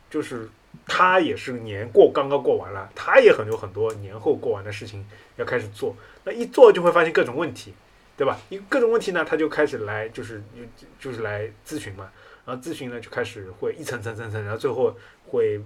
[0.08, 0.48] 就是。
[0.86, 5.04] 他也是年过刚刚过完了，他也很有很多年后过完的事情
[5.36, 5.94] 要开始做。
[6.24, 7.72] 那一做就会发现各种问题，
[8.16, 8.38] 对吧？
[8.48, 10.42] 一各种问题呢，他就开始来就是
[10.78, 12.10] 就就是来咨询嘛。
[12.44, 15.60] 然后咨询呢就开始会一层层层层，然后最后会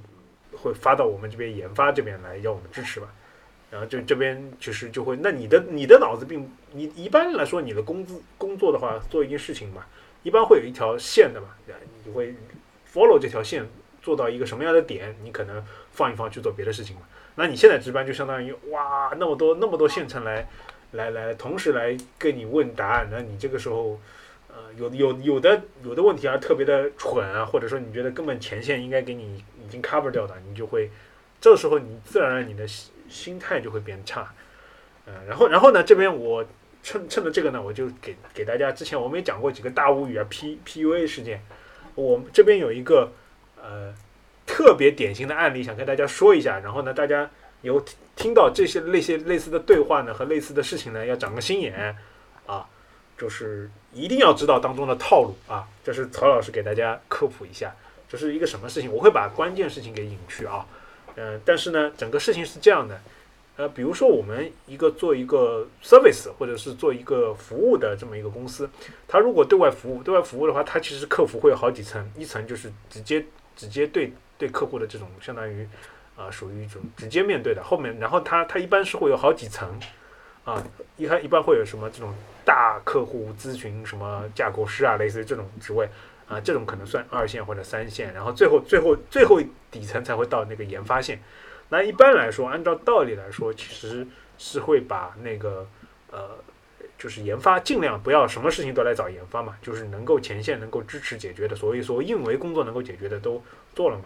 [0.52, 3.08] 会发到我们这边研发这边来要我们支持吧。
[3.70, 9.84] 然后就这边其实就会，那你的你的脑子并你一般来说你的工资工作的话做一件事情嘛，
[10.22, 12.34] 一般会有一条线的嘛，对吧你会
[12.92, 13.66] follow 这条线。
[14.04, 17.02] 做到一个什么样的点，你可能放一放去做别的事情嘛？
[17.34, 20.46] 那你现在值班就相当于哇，那么多那么多县城来
[20.92, 23.98] 来来同时来跟你问答案，那你这个时候。
[24.56, 30.88] 呃，有有有的有的问题啊，特别的蠢啊，或者说你觉得根本前线应该给你已经 cover 掉的，你就会，
[31.40, 34.32] 这时候你自然而然你的心心态就会变差，
[35.06, 36.46] 呃，然后然后呢，这边我
[36.84, 41.42] 趁趁着这个呢，我就给给大家，之前我们也讲过几个大无语啊，P P U A 事件，
[41.96, 43.10] 我这边有一个
[43.64, 43.94] 呃
[44.46, 47.30] 特别典型的案例，想跟大家说一下，然后呢，大家
[47.62, 47.82] 有
[48.14, 51.96] 听到这些类些类似的对话呢和类似的事情呢，要长个心眼
[52.46, 52.66] 啊，
[53.16, 57.74] 就是一定要知道当中的套路啊，这是曹老师给大家科普一下，
[58.06, 60.66] 这是一个什么事情，我会把关键事情给隐去啊。
[61.16, 63.00] 嗯，但是呢，整个事情是这样的，
[63.56, 68.68] 呃，比如说我们一个做一个 service 或者是做一个服务的这么一个公司，
[69.06, 73.24] 它如果对外服务，对外服务的话，它其实客服会有好几层，一层就是直接
[73.56, 75.68] 直接对对客户的这种相当于
[76.16, 79.68] 啊属于一种直接面对的，后面然后它它一般是会有好几层
[80.44, 80.62] 啊，
[80.96, 82.14] 一开一般会有什么这种
[82.44, 85.88] 大客户咨询什么架构师啊，类似于这种职位。
[86.26, 89.38] 啊，这种可能算二线或者三线，然后最后最后最后
[89.70, 91.20] 底层才会到那个研发线。
[91.68, 94.06] 那一般来说，按照道理来说，其实
[94.38, 95.68] 是会把那个
[96.10, 96.30] 呃，
[96.98, 103.42] 就是研发尽量不要什么事情都来找研发嘛，就是能够前线能够支持解决的，所以说运维工作能够解决的都
[103.74, 104.04] 做了嘛。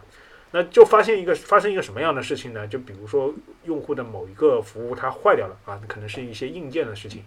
[0.51, 2.67] 那就发现一个发生一个什么样的事情呢？
[2.67, 7.23] 就比如说用户的某一个服务它坏掉了啊，可能是一些硬件的事情，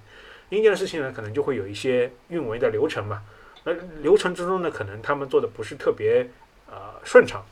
[0.50, 3.21] 硬件的事情呢，可能就会有一些运维的流程嘛。
[3.63, 3.71] 那
[4.02, 6.28] 流程之中呢，可能他们做的不是特别
[6.67, 7.45] 呃顺畅，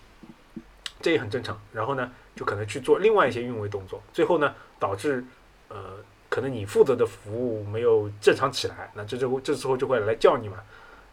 [0.99, 1.61] 这也很正常。
[1.71, 5.23] 然后呢，就可能去做另外一些运维动作，最后呢，导致
[5.67, 5.97] 呃
[6.29, 10.57] 可能你负责的服务没有正常起来，那这就这时候就会来叫你嘛，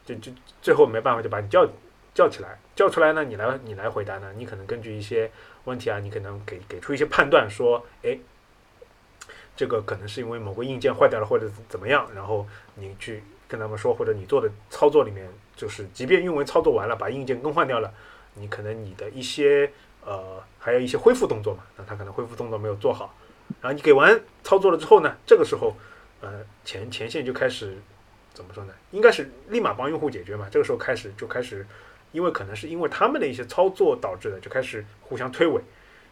[0.04, 0.30] 就就
[0.62, 1.66] 最后没办法就把你叫
[2.14, 5.30] 叫起来，叫出来呢，你来你来回答呢，你可能根据一些
[5.64, 8.18] 问题啊，你可能给给出一些判断，说哎，
[9.56, 13.22] 这个可能是因为某个硬件坏掉了或者怎么样，然后你去。
[13.48, 15.24] 跟他们说，或者你做的操作里面，
[15.54, 17.94] 就是即便运维操作完了，把硬件更换掉了，
[18.34, 19.70] 你可能你的一些
[20.04, 23.14] 呃，还有一些恢复动作嘛，那他可能恢复动作没有做好，
[23.60, 25.76] 然后你给完操作了之后呢，这个时候
[26.20, 27.76] 呃前前线就开始
[28.32, 28.72] 怎么说呢？
[28.90, 30.46] 应该是立马帮用户解决嘛。
[30.50, 31.66] 这个时候开始就开始，
[32.12, 35.60] 因为可能是因为他们的一些操作导致的，就开始互相推诿，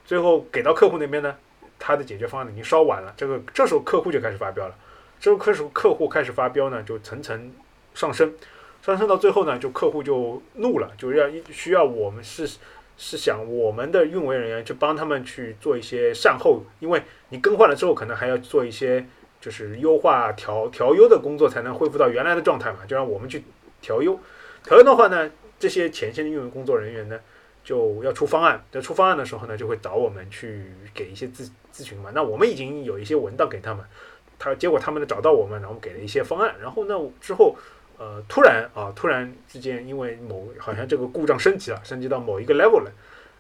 [0.04, 1.36] 最后给到客户那边呢，
[1.78, 4.74] 他的解决方案已经烧完了，这个这时候客户就开始发飙了。
[5.20, 7.52] 这个客客户开始发飙呢，就层层
[7.94, 8.34] 上升，
[8.82, 12.58] 上升到最后呢，就客户就怒了，就要需要我们是
[12.96, 19.06] 是想我们的运维人员去帮他们去做一些善后，因为你更换了之后，可能还要做一些
[19.40, 23.44] 就是优化调调优的工作，才能恢复到原来的状态嘛，就让我们去
[23.80, 24.18] 调优。
[24.62, 27.20] 调优的话呢，这些前线的运维工作人员呢，
[27.62, 32.10] 就要出方案，在出方案的时候呢，就会找我们去给一些咨咨询嘛。
[32.14, 33.84] 那我们已经有一些文档给他们。
[34.36, 37.56] 他结果他们呢找到我们，然后给了一些方案，然后呢之后，
[37.96, 42.90] 呃，突然啊，突然之间，因为某好像这个故障升级了，升级到某一个 level 了，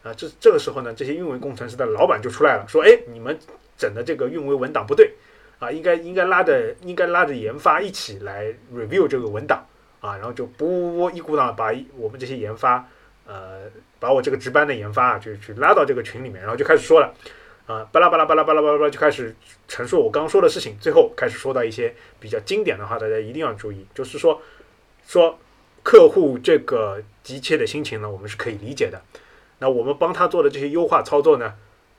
[0.02, 3.36] 啊，这这个时候呢，这些运维工程师的老板就出来了，说，哎，你们
[3.76, 5.12] 整的这个运维文档不对，
[5.58, 9.66] 啊，应该应该拉着应该拉着研发一起来 review 这个文档，
[10.00, 12.88] 啊，然后就不一股脑把我们这些研发，
[13.26, 13.62] 呃，
[13.98, 17.12] 把我这个值班的研发啊，就去拉到这个群里面，然后就开始说了。
[17.66, 19.34] 啊，巴拉巴拉巴拉巴拉巴拉巴拉就开始
[19.66, 24.42] 陈述我刚刚说的事情，最后开始说到一些比较经典的话，大家一定要注意，就是说，
[25.06, 25.38] 说
[25.82, 29.00] 客户这个急切的心情呢，我们是可以理解的。
[29.60, 31.54] 那我们帮他做的这些优化操作呢，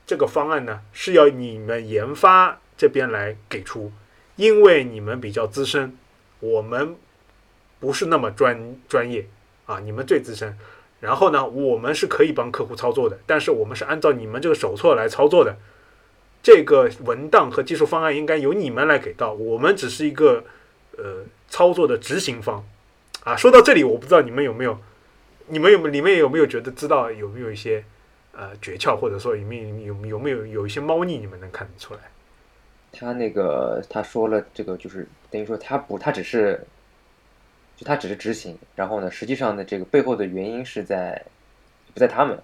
[0.06, 3.90] 这个方案呢是要你们研发这边来给出，
[4.36, 5.96] 因为你们比较资深，
[6.38, 6.94] 我们
[7.80, 9.26] 不是那么专专业
[9.64, 10.56] 啊，你们最资深。
[10.98, 15.56] 然后呢，我们是可以帮客户操作的，但是我们是按照你们这个手册来操作的。
[16.42, 20.44] 这个文档和技术方案应该由你们来给到，我们只是一个
[20.96, 22.64] 呃操作的执行方。
[23.24, 24.78] 啊，说到这里，我不知道你们有没有，
[25.48, 27.84] 你们有没里面有没有觉得知道有没有一些
[28.32, 32.00] 呃诀窍，或者说里面有有没有有一些猫腻，你们能看得出来？
[32.92, 36.64] 他那个他说了，这个就是等于说他不，他只是。
[37.76, 41.22] 就他只是执行，然后呢，实际上呢，这个背后的原因是在
[41.92, 42.38] 不在他们，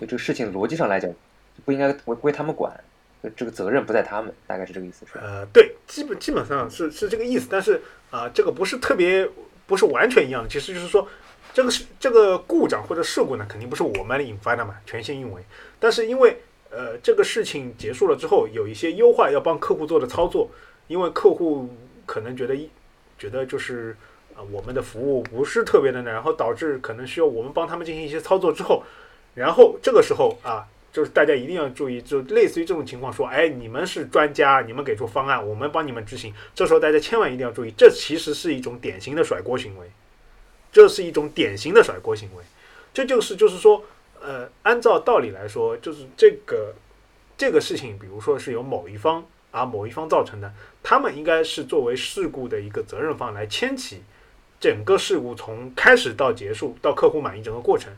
[0.00, 1.12] 就这个事情逻辑上来讲，
[1.64, 2.72] 不应该归归他们管，
[3.34, 5.20] 这个责任不在他们，大概是这个意思，是吧？
[5.24, 7.82] 呃，对，基本基本上是是这个意思，但是
[8.12, 9.28] 啊，这个不是特别，
[9.66, 11.08] 不是完全一样的，其实就是说，
[11.52, 15.42] 这个是这个故障或者事故呢，肯定不是我们引发的嘛，全线运维，
[15.80, 16.36] 但是因为
[16.70, 20.48] 呃这个事情结束了之后，有一些优化要帮客户做的操作，
[20.86, 21.68] 因为客户
[22.06, 22.56] 可能觉得
[23.18, 23.96] 觉得就是。
[24.36, 28.82] 啊，我们的服务不是特别的，然后导致可能需要我们帮他们进行一些操作之后，
[29.34, 36.34] 然后这个时候啊，就是大家一定要注意，就类似于这种情况，说，哎，你们是专家，你们给出方案，我们帮你们执行。
[36.54, 39.90] 这时候大家千万一定要注意，这其实是一种典型的甩锅行为，
[40.70, 42.44] 这是一种典型的甩锅行为。
[42.92, 43.82] 这就是就是说，
[44.20, 46.74] 呃，按照道理来说，就是这个
[47.38, 50.52] 这个事情，比如说是由某一方啊某一方造成的，
[50.82, 54.02] 他们应该是作为事故的一个责任方来牵起
[54.62, 57.92] 整个事故从开始到结束到客户满意整个过程。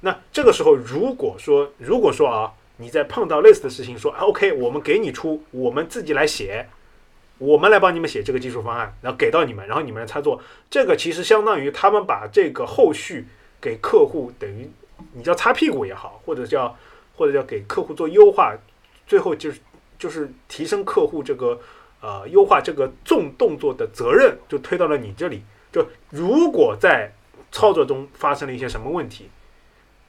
[0.00, 6.66] 那这个时候，如果说如果说啊，你在碰到类似的事情，说 OK，我们给你出，我们自己来写，
[7.36, 10.40] 我们来帮你们写这个技术方案，然后给到你们，然后你们来操作，
[10.70, 13.26] 这个其实相当于他们把这个后续
[13.60, 14.70] 给客户等于
[15.12, 16.74] 你叫擦屁股也好，或者叫
[17.14, 18.56] 或者叫给客户做优化，
[19.06, 19.60] 最后就是
[19.98, 21.60] 就是提升客户这个
[22.00, 25.42] 呃优化这个重动作的责任就推到了你这里。
[25.82, 27.12] 就如果在
[27.52, 29.28] 操作中发生了一些什么问题。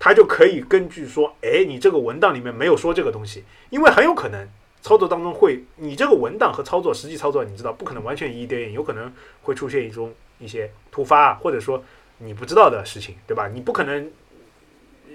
[0.02, 4.48] 他就可以根据说，哎，你这个文档里面没有说这个东西，因为很有可能
[4.82, 9.12] 操作当中会，你这个文档和操作实际操作，你知道不可能完全一一对应，有可能
[9.42, 11.84] 会出现一种一些突发或者说
[12.20, 13.50] 你不知道的事情，对吧？
[13.50, 14.10] 你不可能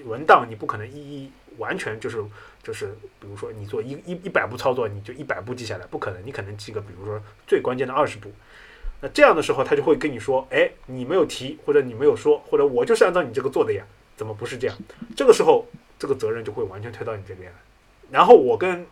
[0.05, 2.23] 文档你不可能一一完全就是
[2.63, 8.31] 就是，比如说你做一一一百步操作，你就一百步记下来，不可能，你可能记个比如说最关键的二十步。
[9.05, 13.85] 那这样的时候，他就会跟你说，哎，你没有提或者你没有说，或者我就是按照你这个做的呀。
[14.17, 14.75] 怎么不是这样？
[15.15, 15.67] 这个时候，
[15.99, 17.59] 这个责任就会完全推到你这边了。
[18.11, 18.87] 然后我跟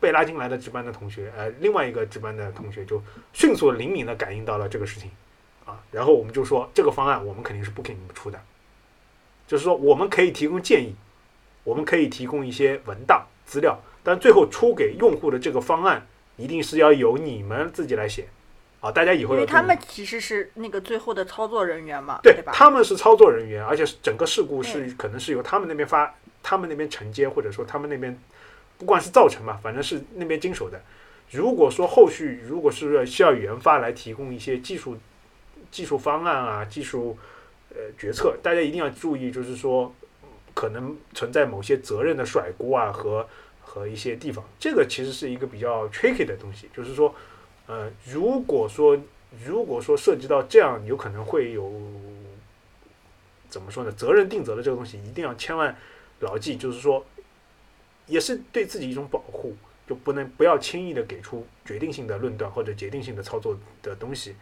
[0.00, 3.00] 被拉进来的值班的同学，呃，另外一个值班的同学就
[3.32, 5.08] 迅速灵敏的感应到了这个事情，
[5.64, 8.40] 啊，然后我们就说这个方案我们肯定是不给你们出的，
[9.46, 10.96] 就是说我们可以提供建议，
[11.62, 16.04] 我们可以提供一些文档资料，但最后出给用户的这个方案
[16.36, 18.26] 一定是要由你们自己来写。
[18.84, 22.52] 啊，大家以后因为他们其实是那个最后的操作人员嘛，对吧？
[22.52, 28.14] 他们是操作人员，而且整个事故是可能是由他们那边发，他们那边承接，或者说他们那边
[28.76, 30.78] 不管是造成嘛，反正是那边经手的。
[31.30, 34.98] 如果说后续如果是需要研发来提供一些技术
[35.70, 37.16] 技术方案啊，技术
[37.70, 39.90] 呃决策，大家一定要注意，就是说
[40.52, 43.26] 可能存在某些责任的甩锅啊和
[43.62, 47.14] 和一些地方，这个其实是一个比较 tricky 的东西，就是说。
[47.66, 48.98] 呃，如果说
[49.44, 51.72] 如果说涉及到这样，有可能会有
[53.48, 53.90] 怎么说呢？
[53.92, 55.74] 责任定责的这个东西，一定要千万
[56.20, 57.04] 牢记，就是说，
[58.06, 59.56] 也是对自己一种保护，
[59.88, 64.36] 就不能不要轻易的给出决定性的论断或者决定性的操作的东西。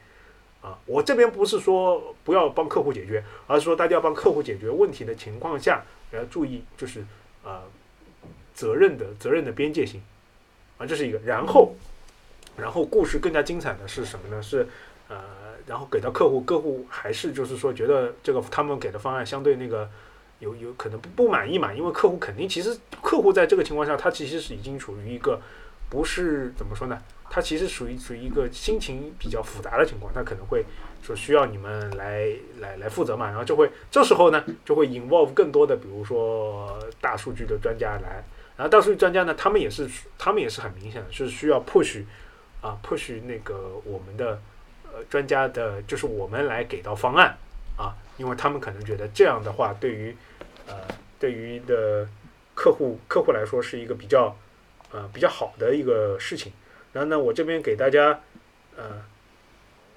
[0.60, 7.04] 啊，我这边不是说不要帮客户解决，而是说大家要帮客户解决问题的情况下，要注意就是
[7.44, 7.62] 呃
[8.52, 10.02] 责任的责任的边界性
[10.76, 11.72] 啊，这是一个，然后。
[12.62, 14.40] 然后故事更加精彩的是什么呢？
[14.40, 14.64] 是，
[15.08, 15.16] 呃，
[15.66, 19.90] 然后给到客户，客户还是就是说觉得这个他们给的方案相对那个
[20.38, 21.74] 有有可能不不满意嘛？
[21.74, 25.40] 因为客户肯定其实客户在这个情况下，他其实是已经处于一个
[25.90, 26.96] 不是怎么说呢？
[27.28, 30.64] 他其实属于属于一个心情比较复杂的情况，他可能会
[31.02, 32.28] 说需要你们来
[32.60, 33.26] 来来负责嘛？
[33.26, 38.24] 然后就会这时候呢就会 involve 更多的比如说大数据的专家来，
[38.56, 42.04] 然后大数据专家呢他们也是他们也是很明显的就是需要 push。
[42.62, 44.40] 啊，push 那个我们的
[44.84, 47.36] 呃专家的，就是我们来给到方案
[47.76, 50.16] 啊，因为他们可能觉得这样的话，对于
[50.68, 50.74] 呃
[51.18, 52.08] 对于的
[52.54, 54.36] 客户客户来说是一个比较
[54.92, 56.52] 呃比较好的一个事情。
[56.92, 58.20] 然后呢，我这边给大家
[58.76, 59.02] 呃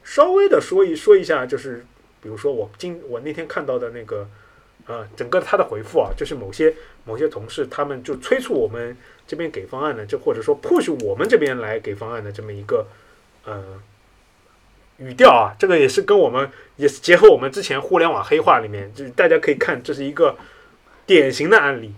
[0.03, 1.85] 稍微的说一说一下，就是
[2.19, 4.27] 比如说我今我那天看到的那个
[4.87, 8.97] 呃，整个他的回复啊，就是某些某些同事他们就催促我们。
[9.27, 12.85] 这边给方案的，就或者说迫使我们这边来给方案的这么一个
[13.43, 13.63] 呃
[14.97, 20.37] 语调啊，这个也是跟我们也是结合我们之前互联网黑化里面，就是大家可以看，这是一个
[21.05, 21.93] 典型的案例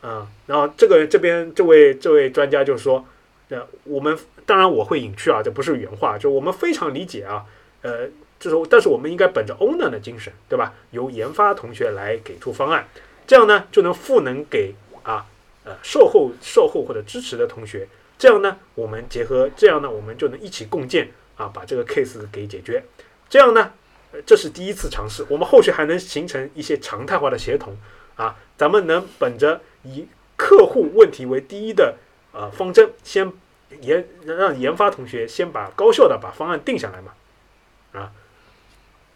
[0.00, 0.26] 啊。
[0.46, 3.06] 然后这个这边这位这位专家就说，
[3.50, 7.44] 呃，我们当然我会隐去啊，这不是原话，就我们非常理解啊，
[7.82, 8.08] 呃，
[8.40, 10.72] 就是但是我们应该本着 owner 的精神，对吧？
[10.90, 12.88] 由研发同学来给出方案，
[13.26, 15.26] 这样呢就能赋能给啊。
[15.82, 17.88] 售后、售后或者支持的同学，
[18.18, 22.82] 这样呢，我们结合这样呢，我们就能一起共建啊，把这个 case 给解决。
[23.28, 23.72] 这样呢，
[24.24, 27.76] 这是第一次尝试，我们后续还能形成一些常态化的协同
[28.16, 28.36] 啊。
[28.56, 30.06] 咱们能本着以
[30.36, 31.96] 客户问题为第一的
[32.32, 33.32] 呃方针，先
[33.80, 37.12] 研让研发同学先把高效的把方案定下来嘛。
[37.92, 38.12] 啊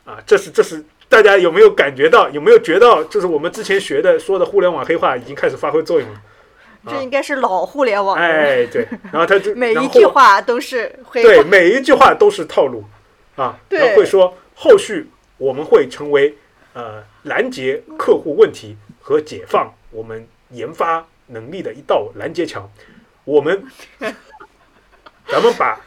[0.04, 2.28] 啊，这是这是大家有没有感觉到？
[2.30, 6.22] 有没有觉得就是我们之前学的说的互联网黑化已经开始发挥作用了？
[6.88, 8.16] 这应该是老互联网。
[8.16, 12.84] 哎，对， 然后他就每一句话都是对，每一句话都是套路
[13.36, 13.56] 啊。
[13.68, 15.08] 然后会说后续
[15.38, 16.36] 我们会成为
[16.72, 22.68] 呃拦截客户问题和解放我们研发能力的一道拦截墙。
[23.24, 23.64] 我们，
[25.28, 25.80] 咱们把，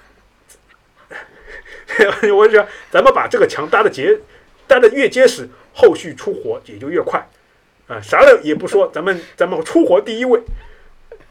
[2.34, 4.18] 我讲，咱们把这个墙搭的结，
[4.66, 7.28] 搭的越结实，后续出活也就越快。
[7.88, 10.42] 啊，啥了也不说，咱们咱们出活第一位。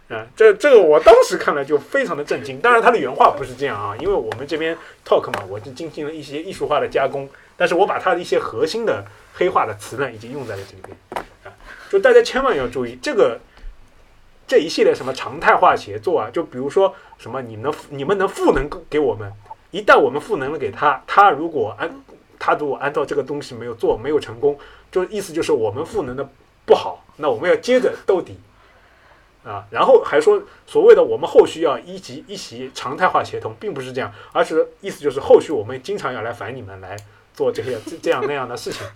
[0.08, 2.60] 啊，这这个我当时看了就非常的震惊。
[2.60, 7.26] 当然，他的原话不是这样啊，因为我们这边 talk 嘛，我就进行了一些艺术化的加工，
[7.56, 9.02] 但是我把他的一些核心的
[9.32, 11.24] 黑化的词呢，已经用在了这里边。
[11.44, 11.48] 啊，
[11.88, 13.40] 就大家千万要注意这个
[14.46, 19.32] 这一系列什么常态化协作啊，就比如说什么你们你们能赋能给我们，
[19.70, 21.90] 一旦我们赋能了给他，他如果按
[22.38, 24.58] 他如果按照这个东西没有做，没有成功，
[24.92, 26.28] 就意思就是我们赋能的
[26.66, 28.38] 不好，那我们要接着兜底。
[29.44, 36.96] 啊，然后还说所谓的我们后续要一级一席常态化协同，并不是这样，而是意思就是后续我们经常要来烦你们来
[37.34, 38.86] 做这些这样那样的事情。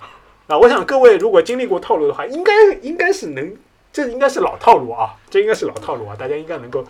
[0.47, 3.55] 啊，我想各位如果经历过套路的话，应该应该是能，
[3.93, 6.83] 这应该是老套路啊，这应该是老套路啊，大家应该能够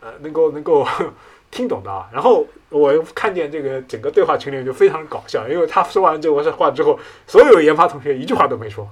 [0.00, 0.86] 呃能够能够
[1.52, 2.08] 听懂的啊。
[2.10, 8.88] 然后我看见这个整个对话群里就非常搞笑，因为他说完这个话之后，所有研发同学一句话都没说，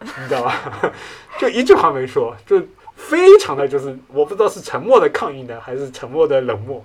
[0.00, 0.92] 你知道吧？
[1.38, 2.60] 就一句话没说，就。
[2.98, 6.84] 非常的就是我不知道是沉默的抗议呢，还是沉默的冷漠。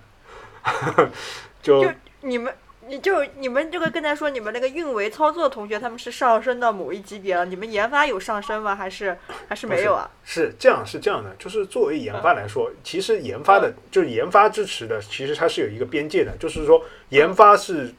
[1.62, 1.84] 就
[2.22, 2.54] 你们，
[2.88, 8.76] 你就你们这个刚才说你们那个运维操作同学他们是上升到某一级别了，你们研发有上升吗？
[8.76, 9.18] 还是
[9.50, 10.10] 还是没有啊？
[10.24, 17.94] 是这样，是这样的，就是作为研发来说，其实研发的就是研发支持的，其实它是有一个边界的，就是说研发是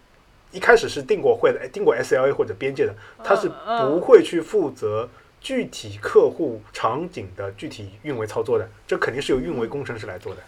[0.52, 3.50] 一开始是定过会的，定过 SLA 或者边界的，它是
[3.80, 5.08] 不会去负责。
[5.44, 10.40] 具体客户场景的具体运维操作的，这肯定是由运维工程师来做的。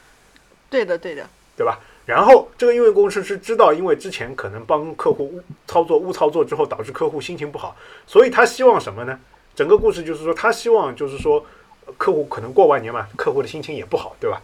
[0.70, 1.78] 对的，对的，对吧？
[2.06, 7.76] 然后这个运维工程师知道，因为之前可能帮客户误操作误操作之后，导致客户心情不好，
[8.06, 9.20] 所以他希望什么呢？
[9.54, 11.44] 整个故事就是说，他希望就是说，
[11.98, 14.40] 客户可能过完年嘛，客户的心情也不好，对吧？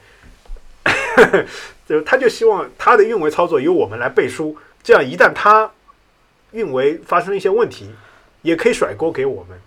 [1.88, 5.70] 就他就希望他的运维操作由我们来背书，这样一旦他
[6.50, 7.90] 运维发生一些问题，
[8.42, 9.58] 也可以甩锅给我们。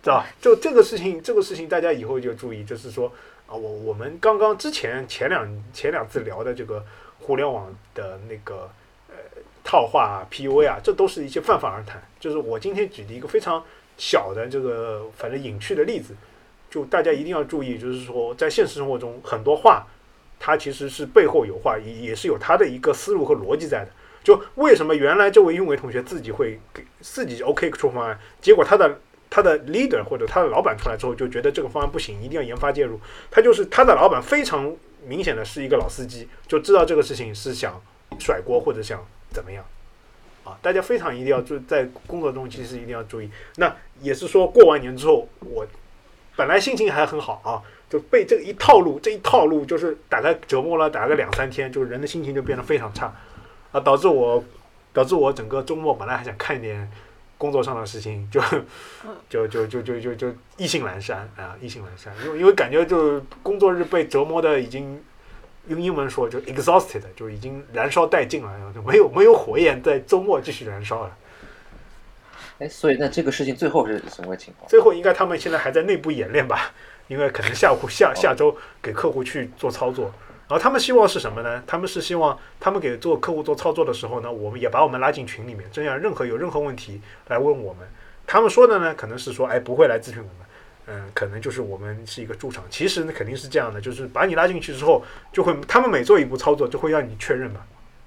[0.00, 3.12] 知道就这个事情，这个事情大家以后就注意，就是说
[3.48, 6.84] 啊，我我们刚刚之前前两前两次聊的这个
[7.18, 8.70] 互联网的那个
[9.08, 9.14] 呃
[9.64, 12.00] 套话啊 PUA 啊，这都是一些泛泛而谈。
[12.20, 13.60] 就是我今天举的一个非常
[13.96, 16.14] 小的这个反正隐去的例子，
[16.70, 19.84] 就大家一定要注意，就是说在现实生活中很多话，
[20.38, 23.90] 它其实是背后有话，也也是有它的一个思路和逻辑在的。
[24.22, 29.00] 就为什么原来这位运维同学自己会给自己 OK 出方案，结果他的。
[29.30, 33.00] 他的 leader 或者他的老板出来之后，就觉得这个方案不行，一定要研发介入。
[33.30, 34.74] 他就是他的老板，非常
[35.06, 37.80] 明显的是一个老司机，就知道这个事情是想
[38.18, 39.64] 甩锅或者想怎么样
[40.44, 40.58] 啊！
[40.62, 43.30] 大家非常一定要注在工作中，其实一定要注意。
[43.56, 45.66] 那也是说过完年之后，我
[46.34, 53.14] 本来心情还很好啊，就被这一套路，这一套路就是大概折磨了，大概两三天，就是人的心情就变得非常差
[53.72, 54.42] 啊，导致我
[54.92, 56.90] 导致我整个周末本来还想看一点。
[57.38, 58.40] 工作上的事情就
[59.30, 65.00] 就就就就就就意兴阑珊啊，意兴阑珊，因为因为感觉就工作日被折磨的已经
[65.68, 71.16] 用英文说就 exhausted，就已经燃烧殆尽了，就没有没有火焰在周末继续燃烧了。
[72.58, 74.68] 哎，所以那这个事情最后是什么情况？
[74.68, 76.72] 最后应该他们现在还在内部演练吧，
[77.06, 80.12] 因为可能下午下下周给客户去做操作。
[80.48, 81.62] 然后他们希望是什么呢？
[81.66, 87.86] 他们是希望他们给做客户做操作的时候呢，我们也把我们拉进群里面，这样任何有任何问题来问我们。
[88.26, 90.32] 他们说的呢，可能是说，哎，不会来咨询我们，
[90.86, 92.64] 嗯，可能就是我们是一个驻场。
[92.70, 97.60] 其实呢，肯定是这样的，就是把你拉进去之后，就会他们每做一步操作，就会让你确认嘛，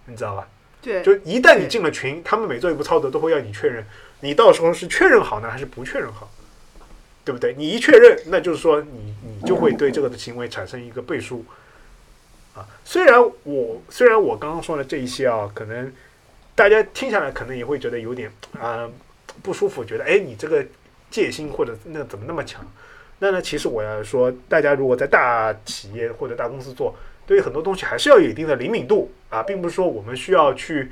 [0.06, 0.48] 你知道吧？
[0.82, 3.86] 对，就一旦你进了群，他们每做一步操作都会要你确认，
[4.22, 6.28] 你到时候是确认好呢，还是不确认好，
[7.24, 7.54] 对不对？
[7.56, 11.46] 你一确认，那就是说你你就会对这个的行为产生一个背书。
[12.54, 15.92] 啊，虽然我虽然我刚刚说的这一些啊，可能
[16.54, 18.90] 大家听下来可能也会觉得有点啊
[19.42, 20.66] 不舒服，觉得哎你这个
[21.10, 22.66] 戒心或者那怎么那么强？
[23.20, 26.96] 那呢，其实我要说，大家如果在大企业或者大公司做，
[27.28, 30.92] 对于很多东西还是要有一定的灵敏度啊，并不是说我们需要去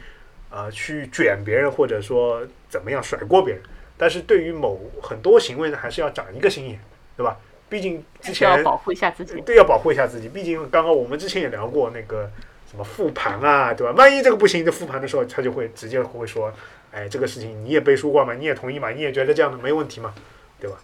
[0.49, 3.63] 啊去卷别人或者说怎么样甩锅别人，
[3.97, 6.79] 但是对于某很多行为呢，还是要长一个心眼，
[7.17, 7.35] 对吧？
[7.69, 10.27] 毕竟之前要保护一下自己，对，要保护一下自己。
[10.27, 12.29] 毕竟刚刚我们之前也聊过那个
[12.69, 13.93] 什么复盘啊，对吧？
[13.95, 16.51] 万一这个不行，就复盘的时候，他就会直接会说
[16.91, 18.33] ：“哎，这个事情你也背书过嘛？
[18.33, 18.89] 你也同意嘛？
[18.89, 20.13] 你也觉得这样的没问题嘛？
[20.59, 20.77] 对吧？”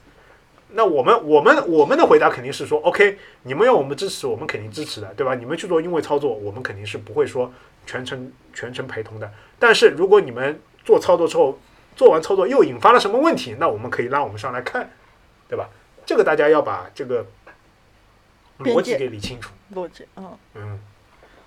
[0.78, 5.34] 那我们我们我们的回答肯定是说：“OK，你们要我们支持，我们肯定支持的，对吧？
[5.36, 7.52] 你们去做因为操作，我们肯定是不会说
[7.86, 9.32] 全程全程陪同的。
[9.58, 11.58] 但是如果你们做操作之后，
[11.96, 14.90] 做完操作又引发了什么问题，那我们可以拉我们上来看，
[15.48, 15.70] 对吧？”
[16.06, 17.26] 这个大家要把这个
[18.60, 19.51] 逻辑给理清楚。
[19.74, 20.80] 逻辑，嗯，嗯，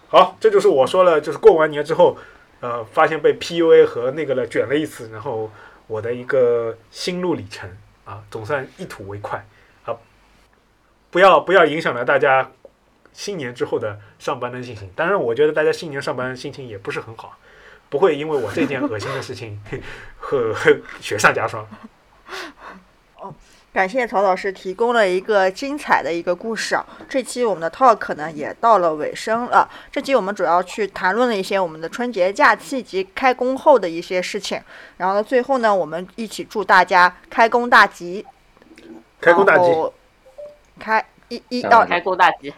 [0.08, 2.18] 好，这就是我说了，就是过完年之后，
[2.60, 5.50] 呃，发现被 PUA 和那个了卷了一次，然后
[5.86, 7.70] 我的一个心路历程
[8.04, 9.46] 啊，总算一吐为快
[9.84, 9.94] 啊，
[11.10, 12.50] 不要不要影响了大家
[13.12, 14.90] 新年之后的上班的心情。
[14.96, 17.38] 当然，我觉得大家新年上班心情也不是很好，
[17.88, 19.62] 不会因为我这件恶心的事情
[20.18, 20.52] 和
[21.00, 21.64] 雪上加霜。
[23.78, 26.84] 感谢曹老师提供了一个精彩的一个故事啊！
[27.08, 29.70] 这期我们的 talk 呢也到了尾声了。
[29.92, 34.60] 这期我们主要去谈论了一些我们的春节假期以及开工后的一些事情。
[34.96, 38.26] 然后呢，最后呢，我们一起祝大家开工大吉，
[39.20, 39.72] 开工大吉
[40.80, 42.52] 开一一嗯到，开工大吉，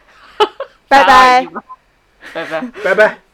[0.89, 1.47] 拜拜。
[2.33, 2.61] 拜拜。
[2.83, 3.30] 拜拜。